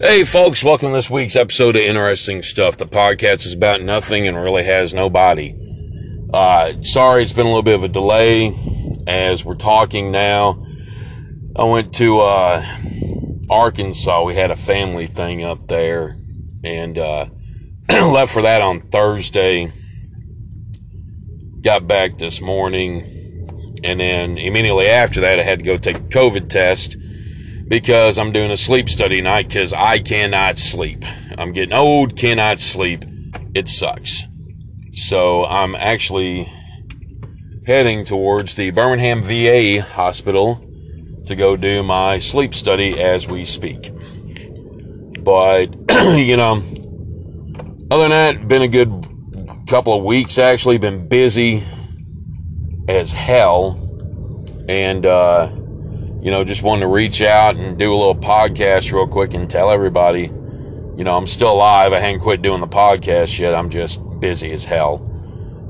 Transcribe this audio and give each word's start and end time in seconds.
Hey, 0.00 0.24
folks, 0.24 0.64
welcome 0.64 0.88
to 0.88 0.94
this 0.94 1.08
week's 1.08 1.36
episode 1.36 1.76
of 1.76 1.82
Interesting 1.82 2.42
Stuff. 2.42 2.76
The 2.76 2.84
podcast 2.84 3.46
is 3.46 3.52
about 3.52 3.80
nothing 3.80 4.26
and 4.26 4.36
really 4.36 4.64
has 4.64 4.92
nobody. 4.92 5.54
Uh, 6.34 6.82
sorry, 6.82 7.22
it's 7.22 7.32
been 7.32 7.46
a 7.46 7.48
little 7.48 7.62
bit 7.62 7.76
of 7.76 7.84
a 7.84 7.88
delay 7.88 8.52
as 9.06 9.44
we're 9.44 9.54
talking 9.54 10.10
now. 10.10 10.66
I 11.54 11.62
went 11.62 11.94
to 11.94 12.18
uh, 12.18 12.64
Arkansas. 13.48 14.24
We 14.24 14.34
had 14.34 14.50
a 14.50 14.56
family 14.56 15.06
thing 15.06 15.44
up 15.44 15.68
there 15.68 16.18
and 16.64 16.98
uh, 16.98 17.26
left 17.88 18.32
for 18.32 18.42
that 18.42 18.62
on 18.62 18.80
Thursday. 18.80 19.72
Got 21.60 21.86
back 21.86 22.18
this 22.18 22.40
morning, 22.40 23.78
and 23.84 24.00
then 24.00 24.38
immediately 24.38 24.88
after 24.88 25.20
that, 25.20 25.38
I 25.38 25.44
had 25.44 25.60
to 25.60 25.64
go 25.64 25.76
take 25.76 25.98
a 25.98 26.00
COVID 26.00 26.48
test 26.48 26.96
because 27.68 28.18
I'm 28.18 28.32
doing 28.32 28.50
a 28.50 28.56
sleep 28.56 28.88
study 28.88 29.20
night 29.20 29.48
because 29.48 29.72
I 29.72 29.98
cannot 29.98 30.58
sleep. 30.58 31.04
I'm 31.38 31.52
getting 31.52 31.72
old, 31.72 32.16
cannot 32.16 32.60
sleep. 32.60 33.04
It 33.54 33.68
sucks. 33.68 34.26
So 34.92 35.44
I'm 35.46 35.74
actually 35.74 36.52
heading 37.66 38.04
towards 38.04 38.56
the 38.56 38.70
Birmingham 38.70 39.22
VA 39.22 39.80
hospital 39.82 40.60
to 41.26 41.34
go 41.34 41.56
do 41.56 41.82
my 41.82 42.18
sleep 42.18 42.52
study 42.52 43.00
as 43.00 43.26
we 43.26 43.44
speak. 43.44 43.90
But, 45.20 45.74
you 46.18 46.36
know, 46.36 46.62
other 47.90 48.08
than 48.08 48.10
that, 48.10 48.46
been 48.46 48.62
a 48.62 48.68
good 48.68 49.08
couple 49.66 49.96
of 49.96 50.04
weeks 50.04 50.36
actually, 50.36 50.76
been 50.76 51.08
busy 51.08 51.64
as 52.88 53.14
hell. 53.14 53.80
And, 54.68 55.06
uh, 55.06 55.50
you 56.24 56.30
know, 56.30 56.42
just 56.42 56.62
wanted 56.62 56.80
to 56.80 56.86
reach 56.86 57.20
out 57.20 57.54
and 57.54 57.78
do 57.78 57.92
a 57.92 57.94
little 57.94 58.14
podcast 58.14 58.90
real 58.90 59.06
quick 59.06 59.34
and 59.34 59.48
tell 59.48 59.70
everybody, 59.70 60.22
you 60.22 61.04
know, 61.04 61.14
I'm 61.18 61.26
still 61.26 61.52
alive. 61.52 61.92
I 61.92 62.00
hadn't 62.00 62.20
quit 62.20 62.40
doing 62.40 62.62
the 62.62 62.66
podcast 62.66 63.38
yet. 63.38 63.54
I'm 63.54 63.68
just 63.68 64.00
busy 64.20 64.50
as 64.52 64.64
hell. 64.64 65.06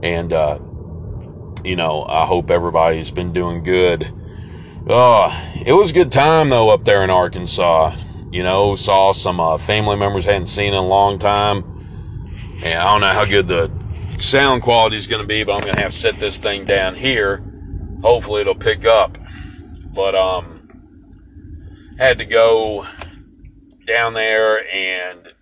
And, 0.04 0.32
uh, 0.32 0.60
you 1.64 1.74
know, 1.74 2.04
I 2.04 2.24
hope 2.24 2.52
everybody's 2.52 3.10
been 3.10 3.32
doing 3.32 3.64
good. 3.64 4.12
Oh, 4.88 5.52
it 5.66 5.72
was 5.72 5.90
a 5.90 5.94
good 5.94 6.12
time 6.12 6.50
though 6.50 6.68
up 6.70 6.84
there 6.84 7.02
in 7.02 7.10
Arkansas. 7.10 7.96
You 8.30 8.44
know, 8.44 8.76
saw 8.76 9.12
some 9.12 9.40
uh, 9.40 9.58
family 9.58 9.96
members 9.96 10.24
hadn't 10.24 10.46
seen 10.46 10.68
in 10.68 10.74
a 10.74 10.86
long 10.86 11.18
time. 11.18 11.64
And 12.64 12.78
I 12.78 12.84
don't 12.92 13.00
know 13.00 13.08
how 13.08 13.24
good 13.24 13.48
the 13.48 13.72
sound 14.18 14.62
quality 14.62 14.94
is 14.98 15.08
going 15.08 15.22
to 15.22 15.26
be, 15.26 15.42
but 15.42 15.54
I'm 15.54 15.62
going 15.62 15.74
to 15.74 15.82
have 15.82 15.90
to 15.90 15.98
set 15.98 16.20
this 16.20 16.38
thing 16.38 16.64
down 16.64 16.94
here. 16.94 17.42
Hopefully 18.02 18.42
it'll 18.42 18.54
pick 18.54 18.84
up. 18.84 19.18
But 19.94 20.14
um, 20.14 20.64
had 21.98 22.18
to 22.18 22.24
go 22.24 22.86
down 23.86 24.14
there 24.14 24.66
and, 24.74 25.32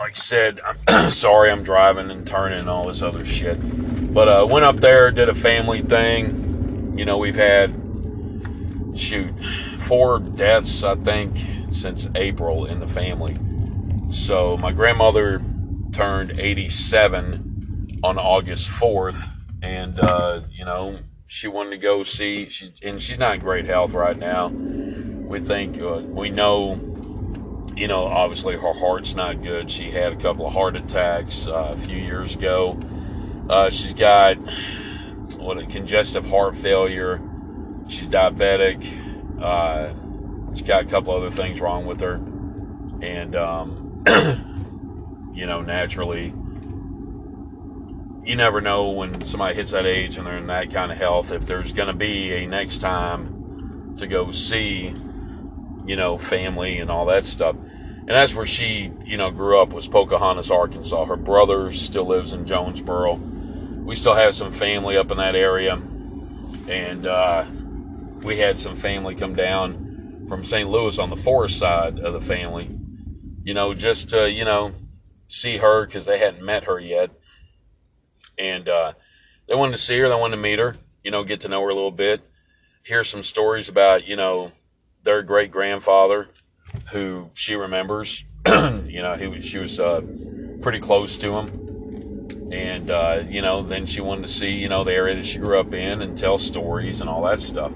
like 0.00 0.12
I 0.12 0.14
said, 0.14 0.60
I'm 0.88 1.10
sorry 1.10 1.50
I'm 1.50 1.62
driving 1.62 2.10
and 2.10 2.26
turning 2.26 2.60
and 2.60 2.68
all 2.68 2.88
this 2.88 3.02
other 3.02 3.24
shit. 3.24 3.58
But 4.12 4.28
uh, 4.28 4.46
went 4.46 4.64
up 4.64 4.76
there, 4.76 5.10
did 5.10 5.28
a 5.28 5.34
family 5.34 5.82
thing. 5.82 6.96
You 6.96 7.04
know, 7.04 7.18
we've 7.18 7.36
had 7.36 7.74
shoot 8.94 9.32
four 9.78 10.18
deaths, 10.18 10.84
I 10.84 10.94
think, 10.96 11.36
since 11.72 12.08
April 12.14 12.66
in 12.66 12.80
the 12.80 12.88
family. 12.88 13.36
So 14.10 14.56
my 14.56 14.72
grandmother 14.72 15.42
turned 15.92 16.38
87 16.38 18.00
on 18.02 18.18
August 18.18 18.68
4th, 18.68 19.30
and 19.62 19.98
uh, 19.98 20.42
you 20.50 20.64
know 20.64 20.98
she 21.32 21.48
wanted 21.48 21.70
to 21.70 21.78
go 21.78 22.02
see. 22.02 22.50
She 22.50 22.70
and 22.82 23.00
she's 23.00 23.18
not 23.18 23.36
in 23.36 23.40
great 23.40 23.64
health 23.64 23.94
right 23.94 24.18
now. 24.18 24.48
We 24.48 25.40
think 25.40 25.80
uh, 25.80 26.02
we 26.04 26.28
know, 26.28 26.74
you 27.74 27.88
know, 27.88 28.04
obviously 28.04 28.54
her 28.54 28.74
heart's 28.74 29.14
not 29.14 29.42
good. 29.42 29.70
She 29.70 29.90
had 29.90 30.12
a 30.12 30.16
couple 30.16 30.46
of 30.46 30.52
heart 30.52 30.76
attacks 30.76 31.46
uh, 31.46 31.72
a 31.74 31.78
few 31.78 31.96
years 31.96 32.34
ago. 32.34 32.78
Uh, 33.48 33.70
she's 33.70 33.94
got 33.94 34.36
what 35.38 35.56
a 35.56 35.64
congestive 35.64 36.28
heart 36.28 36.54
failure. 36.54 37.22
She's 37.88 38.08
diabetic. 38.08 38.86
Uh, 39.40 39.94
she's 40.52 40.66
got 40.66 40.84
a 40.84 40.86
couple 40.86 41.14
other 41.14 41.30
things 41.30 41.62
wrong 41.62 41.86
with 41.86 42.02
her, 42.02 42.16
and 43.00 43.34
um, 43.34 44.04
you 45.32 45.46
know, 45.46 45.62
naturally 45.62 46.34
you 48.24 48.36
never 48.36 48.60
know 48.60 48.90
when 48.90 49.22
somebody 49.22 49.54
hits 49.54 49.72
that 49.72 49.86
age 49.86 50.16
and 50.16 50.26
they're 50.26 50.38
in 50.38 50.46
that 50.46 50.72
kind 50.72 50.92
of 50.92 50.98
health 50.98 51.32
if 51.32 51.46
there's 51.46 51.72
going 51.72 51.88
to 51.88 51.94
be 51.94 52.32
a 52.32 52.46
next 52.46 52.78
time 52.78 53.96
to 53.98 54.06
go 54.06 54.30
see 54.30 54.94
you 55.84 55.96
know 55.96 56.16
family 56.16 56.78
and 56.78 56.90
all 56.90 57.06
that 57.06 57.26
stuff. 57.26 57.56
And 57.56 58.10
that's 58.10 58.34
where 58.34 58.46
she 58.46 58.92
you 59.04 59.16
know 59.16 59.30
grew 59.30 59.58
up 59.58 59.72
was 59.72 59.88
pocahontas 59.88 60.50
arkansas. 60.50 61.04
Her 61.06 61.16
brother 61.16 61.72
still 61.72 62.06
lives 62.06 62.32
in 62.32 62.46
jonesboro. 62.46 63.14
We 63.14 63.96
still 63.96 64.14
have 64.14 64.34
some 64.34 64.52
family 64.52 64.96
up 64.96 65.10
in 65.10 65.16
that 65.16 65.34
area. 65.34 65.80
And 66.68 67.06
uh, 67.06 67.44
we 68.22 68.38
had 68.38 68.56
some 68.58 68.76
family 68.76 69.16
come 69.16 69.34
down 69.34 70.26
from 70.28 70.44
st 70.44 70.68
louis 70.70 70.98
on 70.98 71.10
the 71.10 71.16
Forrest 71.16 71.58
side 71.58 71.98
of 71.98 72.12
the 72.12 72.20
family. 72.20 72.70
You 73.42 73.54
know 73.54 73.74
just 73.74 74.10
to 74.10 74.30
you 74.30 74.44
know 74.44 74.74
see 75.26 75.56
her 75.56 75.86
because 75.86 76.04
they 76.06 76.18
hadn't 76.18 76.44
met 76.44 76.64
her 76.64 76.78
yet 76.78 77.10
and 78.38 78.68
uh, 78.68 78.92
they 79.46 79.54
wanted 79.54 79.72
to 79.72 79.78
see 79.78 79.98
her. 79.98 80.08
They 80.08 80.14
wanted 80.14 80.36
to 80.36 80.42
meet 80.42 80.58
her. 80.58 80.76
You 81.04 81.10
know, 81.10 81.24
get 81.24 81.40
to 81.42 81.48
know 81.48 81.62
her 81.62 81.70
a 81.70 81.74
little 81.74 81.90
bit. 81.90 82.20
Hear 82.84 83.04
some 83.04 83.22
stories 83.22 83.68
about 83.68 84.06
you 84.06 84.16
know 84.16 84.52
their 85.02 85.22
great 85.22 85.50
grandfather, 85.50 86.28
who 86.92 87.30
she 87.34 87.54
remembers. 87.54 88.24
you 88.46 89.02
know, 89.02 89.16
he 89.16 89.40
she 89.42 89.58
was 89.58 89.78
uh, 89.78 90.00
pretty 90.60 90.80
close 90.80 91.16
to 91.18 91.32
him, 91.32 92.50
and 92.52 92.90
uh, 92.90 93.22
you 93.28 93.42
know, 93.42 93.62
then 93.62 93.86
she 93.86 94.00
wanted 94.00 94.22
to 94.22 94.28
see 94.28 94.50
you 94.50 94.68
know 94.68 94.84
the 94.84 94.92
area 94.92 95.14
that 95.14 95.26
she 95.26 95.38
grew 95.38 95.58
up 95.58 95.72
in 95.72 96.02
and 96.02 96.16
tell 96.16 96.38
stories 96.38 97.00
and 97.00 97.08
all 97.08 97.22
that 97.24 97.40
stuff. 97.40 97.72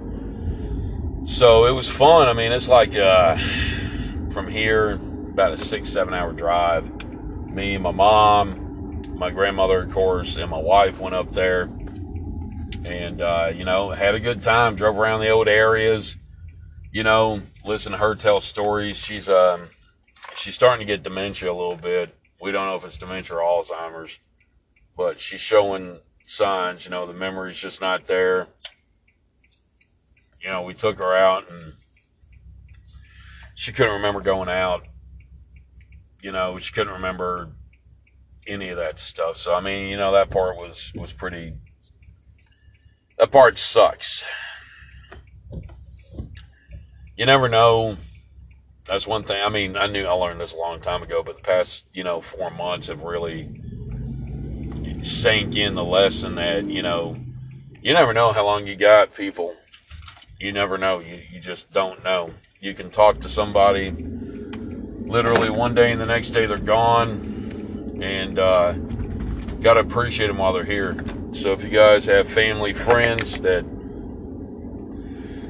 So 1.25 1.67
it 1.67 1.73
was 1.73 1.89
fun. 1.89 2.29
I 2.29 2.33
mean, 2.33 2.53
it's 2.53 2.69
like 2.69 2.95
uh, 2.97 3.37
from 4.31 4.49
here 4.49 4.93
about 5.33 5.53
a 5.53 5.59
six 5.59 5.89
seven 5.89 6.15
hour 6.15 6.33
drive. 6.33 6.91
Me 7.51 7.75
and 7.75 7.83
my 7.83 7.91
mom, 7.91 8.66
my 9.17 9.31
grandmother, 9.31 9.83
of 9.83 9.93
course, 9.93 10.37
and 10.37 10.51
my 10.51 10.59
wife 10.59 11.01
went 11.01 11.15
up 11.15 11.31
there 11.31 11.63
and, 12.85 13.21
uh, 13.21 13.51
you 13.55 13.65
know, 13.65 13.91
had 13.91 14.15
a 14.15 14.21
good 14.21 14.43
time, 14.43 14.77
drove 14.77 14.99
around 14.99 15.21
the 15.21 15.31
old 15.31 15.49
areas, 15.49 16.17
you 16.93 17.03
know, 17.03 17.43
listen 17.65 17.93
to 17.93 17.99
her 17.99 18.15
tell 18.15 18.41
stories. 18.41 18.99
She's, 18.99 19.29
um, 19.29 19.71
she's 20.35 20.55
starting 20.55 20.87
to 20.87 20.93
get 20.93 21.03
dementia 21.03 21.51
a 21.51 21.55
little 21.55 21.77
bit. 21.77 22.15
We 22.41 22.53
don't 22.53 22.67
know 22.67 22.77
if 22.77 22.85
it's 22.85 22.99
dementia 22.99 23.37
or 23.37 23.41
Alzheimer's, 23.41 24.19
but 24.97 25.19
she's 25.19 25.41
showing 25.41 26.01
signs, 26.27 26.85
you 26.85 26.91
know, 26.91 27.07
the 27.07 27.15
memory's 27.15 27.59
just 27.59 27.81
not 27.81 28.07
there. 28.07 28.49
You 30.43 30.51
know, 30.51 30.63
we 30.63 30.75
took 30.75 30.99
her 30.99 31.15
out 31.15 31.51
and 31.51 31.73
she 33.55 33.73
couldn't 33.73 33.95
remember 33.95 34.21
going 34.21 34.51
out. 34.51 34.85
You 36.23 36.33
know, 36.33 36.59
she 36.59 36.73
couldn't 36.73 36.93
remember 36.93 37.53
any 38.47 38.69
of 38.69 38.77
that 38.77 38.99
stuff. 38.99 39.37
So 39.37 39.55
I 39.55 39.61
mean, 39.61 39.89
you 39.89 39.97
know, 39.97 40.13
that 40.13 40.31
part 40.31 40.57
was 40.57 40.93
was 40.95 41.13
pretty. 41.13 41.55
That 43.19 43.31
part 43.31 43.59
sucks. 43.59 44.27
You 47.17 47.25
never 47.25 47.49
know. 47.49 47.97
That's 48.85 49.07
one 49.07 49.25
thing. 49.25 49.43
I 49.43 49.49
mean, 49.49 49.77
I 49.77 49.87
knew 49.87 50.05
I 50.05 50.13
learned 50.13 50.41
this 50.41 50.53
a 50.53 50.57
long 50.57 50.81
time 50.81 51.03
ago, 51.03 51.23
but 51.23 51.37
the 51.37 51.43
past, 51.43 51.87
you 51.93 52.05
know, 52.05 52.21
four 52.21 52.51
months 52.51 52.89
have 52.89 53.03
really 53.03 53.63
sank 55.03 55.57
in 55.57 55.75
the 55.75 55.85
lesson 55.85 56.35
that, 56.37 56.67
you 56.67 56.83
know, 56.83 57.17
you 57.83 57.95
never 57.95 58.13
know 58.13 58.33
how 58.33 58.45
long 58.45 58.67
you 58.67 58.77
got, 58.77 59.15
people. 59.15 59.57
You 60.39 60.53
never 60.53 60.77
know. 60.77 61.01
You, 61.01 61.21
you 61.33 61.41
just 61.41 61.73
don't 61.73 62.05
know. 62.05 62.35
You 62.61 62.75
can 62.75 62.91
talk 62.91 63.21
to 63.21 63.29
somebody 63.29 63.93
literally 65.07 65.51
one 65.51 65.75
day 65.75 65.93
and 65.93 66.01
the 66.01 66.07
next 66.07 66.31
day 66.31 66.47
they're 66.47 66.59
gone 66.59 67.36
and 68.01 68.39
uh, 68.39 68.73
got 69.61 69.75
to 69.75 69.81
appreciate 69.81 70.29
them 70.29 70.39
while 70.39 70.53
they're 70.53 70.65
here. 70.65 70.97
So 71.33 71.53
if 71.53 71.65
you 71.65 71.71
guys 71.71 72.07
have 72.07 72.29
family, 72.29 72.73
friends 72.73 73.41
that 73.43 73.65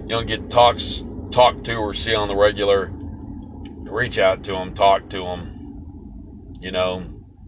you 0.02 0.08
don't 0.08 0.26
get 0.26 0.50
talks 0.50 1.04
talk 1.30 1.64
to 1.64 1.74
or 1.74 1.92
see 1.94 2.14
on 2.14 2.28
the 2.28 2.36
regular, 2.36 2.90
reach 2.92 4.18
out 4.18 4.42
to 4.44 4.52
them, 4.52 4.74
talk 4.74 5.08
to 5.10 5.18
them. 5.18 6.54
You 6.60 6.70
know, 6.70 7.04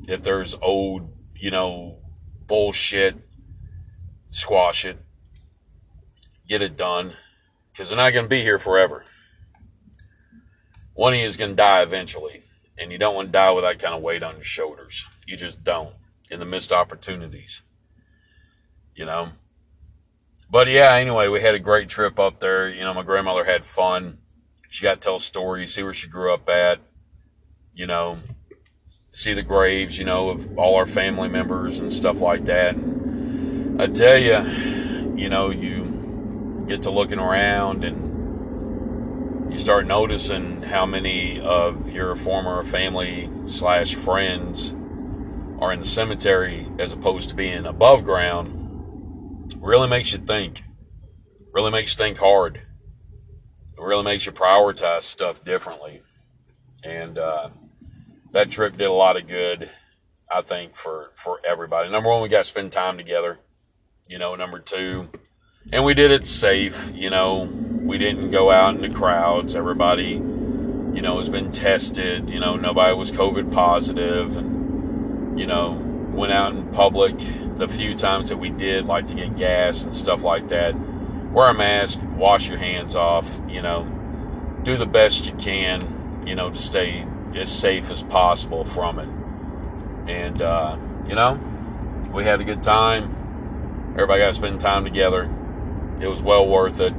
if 0.07 0.23
there's 0.23 0.55
old, 0.61 1.11
you 1.35 1.51
know, 1.51 1.99
bullshit, 2.47 3.17
squash 4.31 4.85
it, 4.85 4.99
get 6.49 6.63
it 6.63 6.77
done, 6.77 7.13
because 7.73 7.89
they're 7.89 7.97
not 7.97 8.13
going 8.13 8.25
to 8.25 8.29
be 8.29 8.43
here 8.43 8.59
forever. 8.59 9.05
One 10.95 11.13
of 11.13 11.21
you 11.21 11.27
is 11.27 11.37
going 11.37 11.53
to 11.53 11.57
die 11.57 11.83
eventually. 11.83 12.43
And 12.81 12.93
you 12.93 12.99
don't 12.99 13.15
want 13.15 13.29
to 13.29 13.33
die 13.33 13.51
with 13.51 13.65
that 13.65 13.79
kind 13.79 13.95
of 13.95 14.03
weight 14.03 14.23
on 14.23 14.37
your 14.37 14.45
shoulders. 14.45 15.05
You 15.27 15.37
just 15.37 15.65
don't 15.65 15.95
in 16.31 16.39
the 16.39 16.47
missed 16.47 16.73
opportunities. 16.73 17.63
You 18.95 19.05
know? 19.05 19.31
But 20.51 20.69
yeah, 20.69 20.95
anyway, 20.95 21.29
we 21.29 21.41
had 21.41 21.55
a 21.55 21.59
great 21.59 21.89
trip 21.89 22.19
up 22.19 22.41
there. 22.41 22.69
You 22.69 22.81
know, 22.81 22.95
my 22.95 23.03
grandmother 23.03 23.45
had 23.45 23.65
fun. 23.65 24.19
She 24.71 24.83
got 24.83 24.95
to 24.95 25.01
tell 25.01 25.19
stories, 25.19 25.75
see 25.75 25.83
where 25.83 25.95
she 25.95 26.09
grew 26.09 26.33
up 26.33 26.49
at, 26.49 26.81
you 27.75 27.87
know, 27.87 28.19
see 29.13 29.33
the 29.33 29.43
graves, 29.43 29.99
you 29.99 30.05
know, 30.05 30.31
of 30.31 30.59
all 30.59 30.77
our 30.77 30.87
family 30.87 31.29
members 31.29 31.79
and 31.79 31.93
stuff 31.93 32.21
like 32.21 32.45
that. 32.47 32.75
And 32.77 33.81
I 33.81 33.87
tell 33.87 34.19
you, 34.19 35.17
you 35.17 35.29
know, 35.29 35.51
you 35.51 36.65
get 36.67 36.83
to 36.83 36.91
looking 36.91 37.19
around 37.19 37.85
and 37.85 38.09
you 39.51 39.59
start 39.59 39.87
noticing 39.87 40.63
how 40.63 40.85
many 40.85 41.41
of 41.41 41.91
your 41.91 42.15
former 42.15 42.63
family 42.63 43.31
slash 43.47 43.95
friends 43.95 44.75
are 45.61 45.73
in 45.73 45.81
the 45.81 45.87
cemetery 45.87 46.67
as 46.79 46.93
opposed 46.93 47.31
to 47.31 47.35
being 47.35 47.67
above 47.67 48.05
ground 48.05 49.55
really 49.57 49.89
makes 49.89 50.13
you 50.13 50.19
think. 50.19 50.63
Really 51.53 51.71
makes 51.71 51.97
you 51.97 52.05
think 52.05 52.19
hard. 52.19 52.57
It 52.57 53.83
really 53.83 54.05
makes 54.05 54.27
you 54.27 54.33
prioritize 54.33 55.03
stuff 55.03 55.43
differently. 55.45 56.03
And 56.85 57.19
uh, 57.19 57.51
that 58.33 58.51
trip 58.51 58.77
did 58.77 58.87
a 58.87 58.93
lot 58.93 59.17
of 59.17 59.27
good, 59.27 59.71
I 60.31 60.43
think, 60.43 60.77
for, 60.77 61.13
for 61.15 61.41
everybody. 61.45 61.91
Number 61.91 62.11
one, 62.11 62.23
we 62.23 62.29
got 62.29 62.39
to 62.39 62.45
spend 62.45 62.71
time 62.71 62.97
together. 62.97 63.39
You 64.09 64.19
know, 64.19 64.35
number 64.35 64.59
two, 64.59 65.11
and 65.73 65.85
we 65.85 65.95
did 65.95 66.11
it 66.11 66.27
safe. 66.27 66.93
You 66.95 67.11
know, 67.11 67.47
we 67.89 67.97
didn't 67.97 68.31
go 68.31 68.51
out 68.51 68.75
in 68.75 68.83
the 68.83 68.91
crowds. 68.91 69.57
Everybody, 69.57 70.13
you 70.13 71.01
know, 71.01 71.19
has 71.19 71.31
been 71.31 71.51
tested. 71.51 72.29
You 72.29 72.39
know, 72.39 72.55
nobody 72.55 72.95
was 72.95 73.11
COVID 73.11 73.51
positive, 73.51 74.37
and 74.37 75.41
you 75.41 75.47
know, 75.47 75.73
went 76.13 76.31
out 76.31 76.53
in 76.53 76.69
public 76.69 77.17
the 77.57 77.67
few 77.67 77.97
times 77.97 78.29
that 78.29 78.37
we 78.37 78.51
did, 78.51 78.85
like 78.85 79.07
to 79.07 79.15
get 79.15 79.39
gas 79.39 79.85
and 79.85 79.97
stuff 79.97 80.23
like 80.23 80.49
that. 80.51 80.75
Wear 81.33 81.49
a 81.49 81.55
mask, 81.55 81.99
wash 82.15 82.47
your 82.47 82.59
hands 82.59 82.95
off. 82.95 83.41
You 83.49 83.63
know, 83.63 83.85
do 84.65 84.77
the 84.77 84.87
best 84.87 85.25
you 85.25 85.33
can. 85.37 86.23
You 86.27 86.35
know, 86.35 86.51
to 86.51 86.59
stay 86.59 87.07
as 87.35 87.51
safe 87.51 87.91
as 87.91 88.03
possible 88.03 88.67
from 88.67 88.99
it. 88.99 89.09
And 90.11 90.43
uh, 90.43 90.77
you 91.09 91.15
know, 91.15 91.41
we 92.13 92.25
had 92.25 92.43
a 92.43 92.45
good 92.45 92.63
time. 92.63 93.95
Everybody 93.95 94.21
got 94.21 94.29
to 94.29 94.35
spend 94.35 94.61
time 94.61 94.85
together. 94.85 95.35
It 96.03 96.09
was 96.09 96.21
well 96.21 96.47
worth 96.47 96.81
it. 96.81 96.93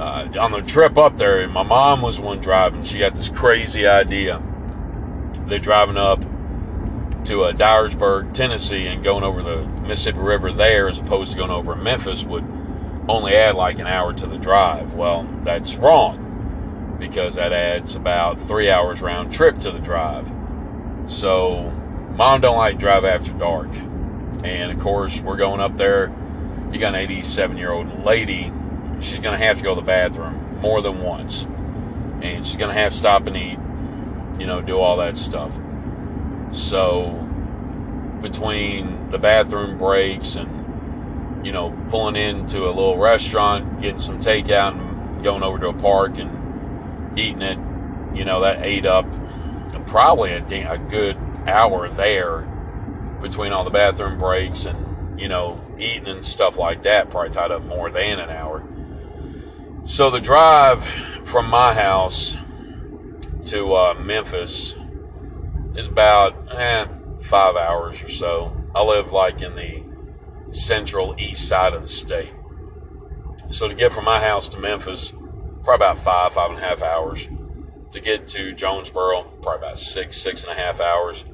Uh, 0.00 0.26
on 0.40 0.50
the 0.50 0.62
trip 0.62 0.96
up 0.96 1.18
there, 1.18 1.46
my 1.46 1.62
mom 1.62 2.00
was 2.00 2.18
one 2.18 2.40
driving. 2.40 2.82
She 2.82 2.98
got 2.98 3.14
this 3.14 3.28
crazy 3.28 3.86
idea. 3.86 4.42
They're 5.44 5.58
driving 5.58 5.98
up 5.98 6.22
to 7.26 7.42
uh, 7.42 7.52
Dyersburg, 7.52 8.32
Tennessee, 8.32 8.86
and 8.86 9.04
going 9.04 9.24
over 9.24 9.42
the 9.42 9.62
Mississippi 9.86 10.20
River 10.20 10.52
there, 10.52 10.88
as 10.88 10.98
opposed 10.98 11.32
to 11.32 11.36
going 11.36 11.50
over 11.50 11.76
Memphis, 11.76 12.24
would 12.24 12.44
only 13.10 13.34
add 13.34 13.56
like 13.56 13.78
an 13.78 13.86
hour 13.86 14.14
to 14.14 14.26
the 14.26 14.38
drive. 14.38 14.94
Well, 14.94 15.28
that's 15.44 15.76
wrong 15.76 16.96
because 16.98 17.34
that 17.34 17.52
adds 17.52 17.94
about 17.94 18.40
three 18.40 18.70
hours 18.70 19.02
round 19.02 19.34
trip 19.34 19.58
to 19.58 19.70
the 19.70 19.80
drive. 19.80 20.32
So, 21.08 21.70
mom 22.16 22.40
don't 22.40 22.56
like 22.56 22.78
drive 22.78 23.04
after 23.04 23.32
dark, 23.34 23.68
and 24.44 24.72
of 24.72 24.80
course, 24.80 25.20
we're 25.20 25.36
going 25.36 25.60
up 25.60 25.76
there. 25.76 26.10
You 26.72 26.80
got 26.80 26.94
an 26.94 27.00
87 27.00 27.58
year 27.58 27.72
old 27.72 28.02
lady. 28.02 28.50
She's 29.00 29.18
gonna 29.18 29.38
have 29.38 29.58
to 29.58 29.62
go 29.62 29.74
to 29.74 29.80
the 29.80 29.86
bathroom 29.86 30.60
more 30.60 30.82
than 30.82 31.02
once, 31.02 31.44
and 32.22 32.44
she's 32.44 32.56
gonna 32.56 32.74
have 32.74 32.92
to 32.92 32.98
stop 32.98 33.26
and 33.26 33.36
eat. 33.36 33.58
You 34.38 34.46
know, 34.46 34.60
do 34.60 34.78
all 34.78 34.96
that 34.98 35.16
stuff. 35.16 35.58
So 36.52 37.10
between 38.22 39.10
the 39.10 39.18
bathroom 39.18 39.78
breaks 39.78 40.36
and 40.36 41.46
you 41.46 41.52
know 41.52 41.70
pulling 41.88 42.16
into 42.16 42.64
a 42.64 42.72
little 42.72 42.98
restaurant, 42.98 43.80
getting 43.80 44.00
some 44.00 44.20
takeout, 44.20 44.78
and 44.78 45.22
going 45.22 45.42
over 45.42 45.58
to 45.58 45.68
a 45.68 45.72
park 45.74 46.18
and 46.18 47.18
eating 47.18 47.42
it, 47.42 47.58
you 48.16 48.24
know 48.24 48.40
that 48.40 48.62
ate 48.62 48.86
up 48.86 49.06
probably 49.90 50.30
a, 50.30 50.72
a 50.72 50.78
good 50.78 51.16
hour 51.46 51.88
there 51.88 52.42
between 53.20 53.52
all 53.52 53.64
the 53.64 53.70
bathroom 53.70 54.18
breaks 54.18 54.64
and 54.64 55.20
you 55.20 55.28
know 55.28 55.62
eating 55.78 56.06
and 56.06 56.24
stuff 56.24 56.56
like 56.56 56.84
that. 56.84 57.10
Probably 57.10 57.30
tied 57.30 57.50
up 57.50 57.64
more 57.64 57.90
than 57.90 58.20
an 58.20 58.30
hour. 58.30 58.49
So 59.90 60.08
the 60.08 60.20
drive 60.20 60.84
from 61.24 61.50
my 61.50 61.74
house 61.74 62.36
to 63.46 63.74
uh, 63.74 63.94
Memphis 64.00 64.76
is 65.74 65.88
about 65.88 66.36
eh, 66.52 66.86
five 67.18 67.56
hours 67.56 68.00
or 68.00 68.08
so. 68.08 68.56
I 68.72 68.84
live 68.84 69.10
like 69.10 69.42
in 69.42 69.56
the 69.56 69.82
central 70.52 71.16
east 71.18 71.48
side 71.48 71.74
of 71.74 71.82
the 71.82 71.88
state. 71.88 72.32
So 73.50 73.66
to 73.66 73.74
get 73.74 73.92
from 73.92 74.04
my 74.04 74.20
house 74.20 74.48
to 74.50 74.60
Memphis, 74.60 75.12
probably 75.64 75.74
about 75.74 75.98
five, 75.98 76.34
five 76.34 76.50
and 76.50 76.60
a 76.60 76.62
half 76.62 76.82
hours. 76.82 77.28
To 77.90 78.00
get 78.00 78.28
to 78.28 78.52
Jonesboro, 78.52 79.24
probably 79.42 79.66
about 79.66 79.80
six, 79.80 80.16
six 80.18 80.44
and 80.44 80.52
a 80.52 80.54
half 80.54 80.80
hours. 80.80 81.24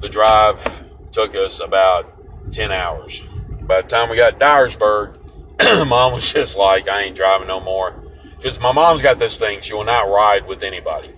The 0.00 0.08
drive 0.08 0.84
took 1.12 1.36
us 1.36 1.60
about 1.60 2.52
10 2.52 2.72
hours. 2.72 3.22
By 3.62 3.82
the 3.82 3.88
time 3.88 4.10
we 4.10 4.16
got 4.16 4.40
Dyersburg, 4.40 5.15
mom 5.86 6.12
was 6.12 6.32
just 6.32 6.56
like, 6.56 6.88
I 6.88 7.02
ain't 7.02 7.16
driving 7.16 7.48
no 7.48 7.60
more. 7.60 8.02
Because 8.36 8.60
my 8.60 8.72
mom's 8.72 9.02
got 9.02 9.18
this 9.18 9.38
thing, 9.38 9.60
she 9.60 9.74
will 9.74 9.84
not 9.84 10.08
ride 10.08 10.46
with 10.46 10.62
anybody. 10.62 11.10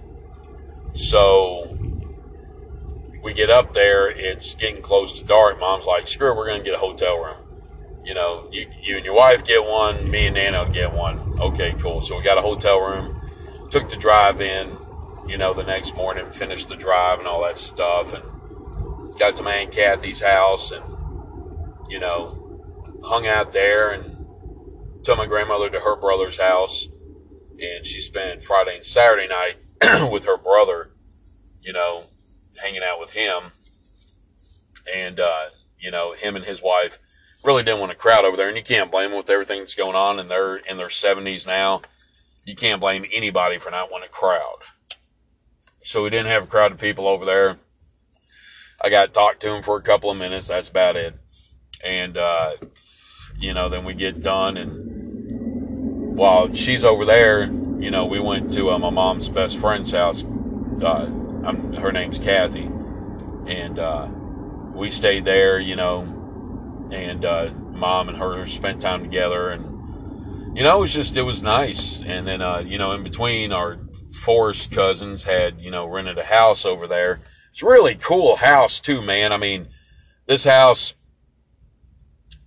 So 0.94 1.76
we 3.22 3.32
get 3.32 3.50
up 3.50 3.74
there, 3.74 4.08
it's 4.08 4.54
getting 4.54 4.80
close 4.82 5.18
to 5.18 5.24
dark. 5.24 5.58
Mom's 5.58 5.86
like, 5.86 6.06
screw 6.06 6.30
it, 6.30 6.36
we're 6.36 6.46
going 6.46 6.58
to 6.58 6.64
get 6.64 6.74
a 6.74 6.78
hotel 6.78 7.18
room. 7.18 7.36
You 8.04 8.14
know, 8.14 8.48
you, 8.52 8.66
you 8.80 8.96
and 8.96 9.04
your 9.04 9.14
wife 9.14 9.44
get 9.44 9.64
one, 9.64 10.10
me 10.10 10.26
and 10.26 10.36
Nana 10.36 10.70
get 10.72 10.92
one. 10.92 11.38
Okay, 11.40 11.74
cool. 11.78 12.00
So 12.00 12.16
we 12.16 12.22
got 12.22 12.38
a 12.38 12.42
hotel 12.42 12.80
room, 12.80 13.20
took 13.70 13.90
the 13.90 13.96
drive 13.96 14.40
in, 14.40 14.76
you 15.26 15.36
know, 15.36 15.52
the 15.52 15.64
next 15.64 15.94
morning, 15.94 16.24
finished 16.30 16.68
the 16.68 16.76
drive 16.76 17.18
and 17.18 17.28
all 17.28 17.42
that 17.42 17.58
stuff, 17.58 18.14
and 18.14 18.24
got 19.18 19.36
to 19.36 19.42
my 19.42 19.52
Aunt 19.52 19.72
Kathy's 19.72 20.22
house 20.22 20.70
and, 20.70 20.84
you 21.90 21.98
know, 21.98 22.34
hung 23.02 23.26
out 23.26 23.52
there 23.52 23.90
and 23.90 24.17
took 25.08 25.16
my 25.16 25.24
grandmother 25.24 25.70
to 25.70 25.80
her 25.80 25.96
brother's 25.96 26.38
house. 26.38 26.86
And 27.58 27.86
she 27.86 27.98
spent 27.98 28.44
Friday 28.44 28.76
and 28.76 28.84
Saturday 28.84 29.26
night 29.26 29.56
with 30.12 30.26
her 30.26 30.36
brother, 30.36 30.90
you 31.62 31.72
know, 31.72 32.04
hanging 32.62 32.82
out 32.84 33.00
with 33.00 33.12
him. 33.12 33.44
And, 34.94 35.18
uh, 35.18 35.46
you 35.80 35.90
know, 35.90 36.12
him 36.12 36.36
and 36.36 36.44
his 36.44 36.62
wife 36.62 36.98
really 37.42 37.62
didn't 37.62 37.80
want 37.80 37.90
a 37.90 37.94
crowd 37.94 38.26
over 38.26 38.36
there. 38.36 38.48
And 38.48 38.56
you 38.56 38.62
can't 38.62 38.90
blame 38.90 39.08
them 39.08 39.16
with 39.16 39.30
everything 39.30 39.60
that's 39.60 39.74
going 39.74 39.96
on. 39.96 40.18
And 40.18 40.28
they're 40.28 40.56
in 40.56 40.76
their 40.76 40.88
70s 40.88 41.46
now. 41.46 41.80
You 42.44 42.54
can't 42.54 42.80
blame 42.80 43.06
anybody 43.10 43.56
for 43.56 43.70
not 43.70 43.90
wanting 43.90 44.10
a 44.10 44.12
crowd. 44.12 44.58
So 45.84 46.02
we 46.02 46.10
didn't 46.10 46.26
have 46.26 46.44
a 46.44 46.48
crowd 46.48 46.72
of 46.72 46.78
people 46.78 47.08
over 47.08 47.24
there. 47.24 47.56
I 48.84 48.90
got 48.90 49.06
to 49.06 49.12
talk 49.12 49.40
to 49.40 49.54
him 49.54 49.62
for 49.62 49.78
a 49.78 49.82
couple 49.82 50.10
of 50.10 50.18
minutes. 50.18 50.48
That's 50.48 50.68
about 50.68 50.96
it. 50.96 51.18
And, 51.82 52.18
uh, 52.18 52.56
you 53.38 53.54
know, 53.54 53.70
then 53.70 53.86
we 53.86 53.94
get 53.94 54.22
done. 54.22 54.58
And 54.58 54.87
while 56.18 56.52
she's 56.52 56.84
over 56.84 57.04
there, 57.04 57.44
you 57.78 57.92
know, 57.92 58.04
we 58.04 58.18
went 58.18 58.52
to 58.54 58.70
uh, 58.70 58.78
my 58.78 58.90
mom's 58.90 59.30
best 59.30 59.56
friend's 59.56 59.92
house. 59.92 60.24
Uh, 60.24 61.08
I'm, 61.44 61.72
her 61.74 61.92
name's 61.92 62.18
Kathy, 62.18 62.64
and 63.46 63.78
uh, 63.78 64.08
we 64.74 64.90
stayed 64.90 65.24
there, 65.24 65.60
you 65.60 65.76
know, 65.76 66.88
and 66.90 67.24
uh, 67.24 67.52
mom 67.70 68.08
and 68.08 68.18
her 68.18 68.46
spent 68.46 68.80
time 68.80 69.02
together, 69.02 69.50
and 69.50 70.56
you 70.58 70.64
know, 70.64 70.78
it 70.78 70.80
was 70.80 70.92
just 70.92 71.16
it 71.16 71.22
was 71.22 71.40
nice. 71.40 72.02
And 72.02 72.26
then, 72.26 72.42
uh, 72.42 72.64
you 72.66 72.78
know, 72.78 72.92
in 72.92 73.04
between, 73.04 73.52
our 73.52 73.78
Forrest 74.12 74.72
cousins 74.72 75.22
had 75.22 75.60
you 75.60 75.70
know 75.70 75.86
rented 75.86 76.18
a 76.18 76.24
house 76.24 76.66
over 76.66 76.88
there. 76.88 77.20
It's 77.52 77.62
a 77.62 77.66
really 77.66 77.94
cool 77.94 78.36
house 78.36 78.80
too, 78.80 79.00
man. 79.02 79.32
I 79.32 79.36
mean, 79.36 79.68
this 80.26 80.44
house, 80.44 80.94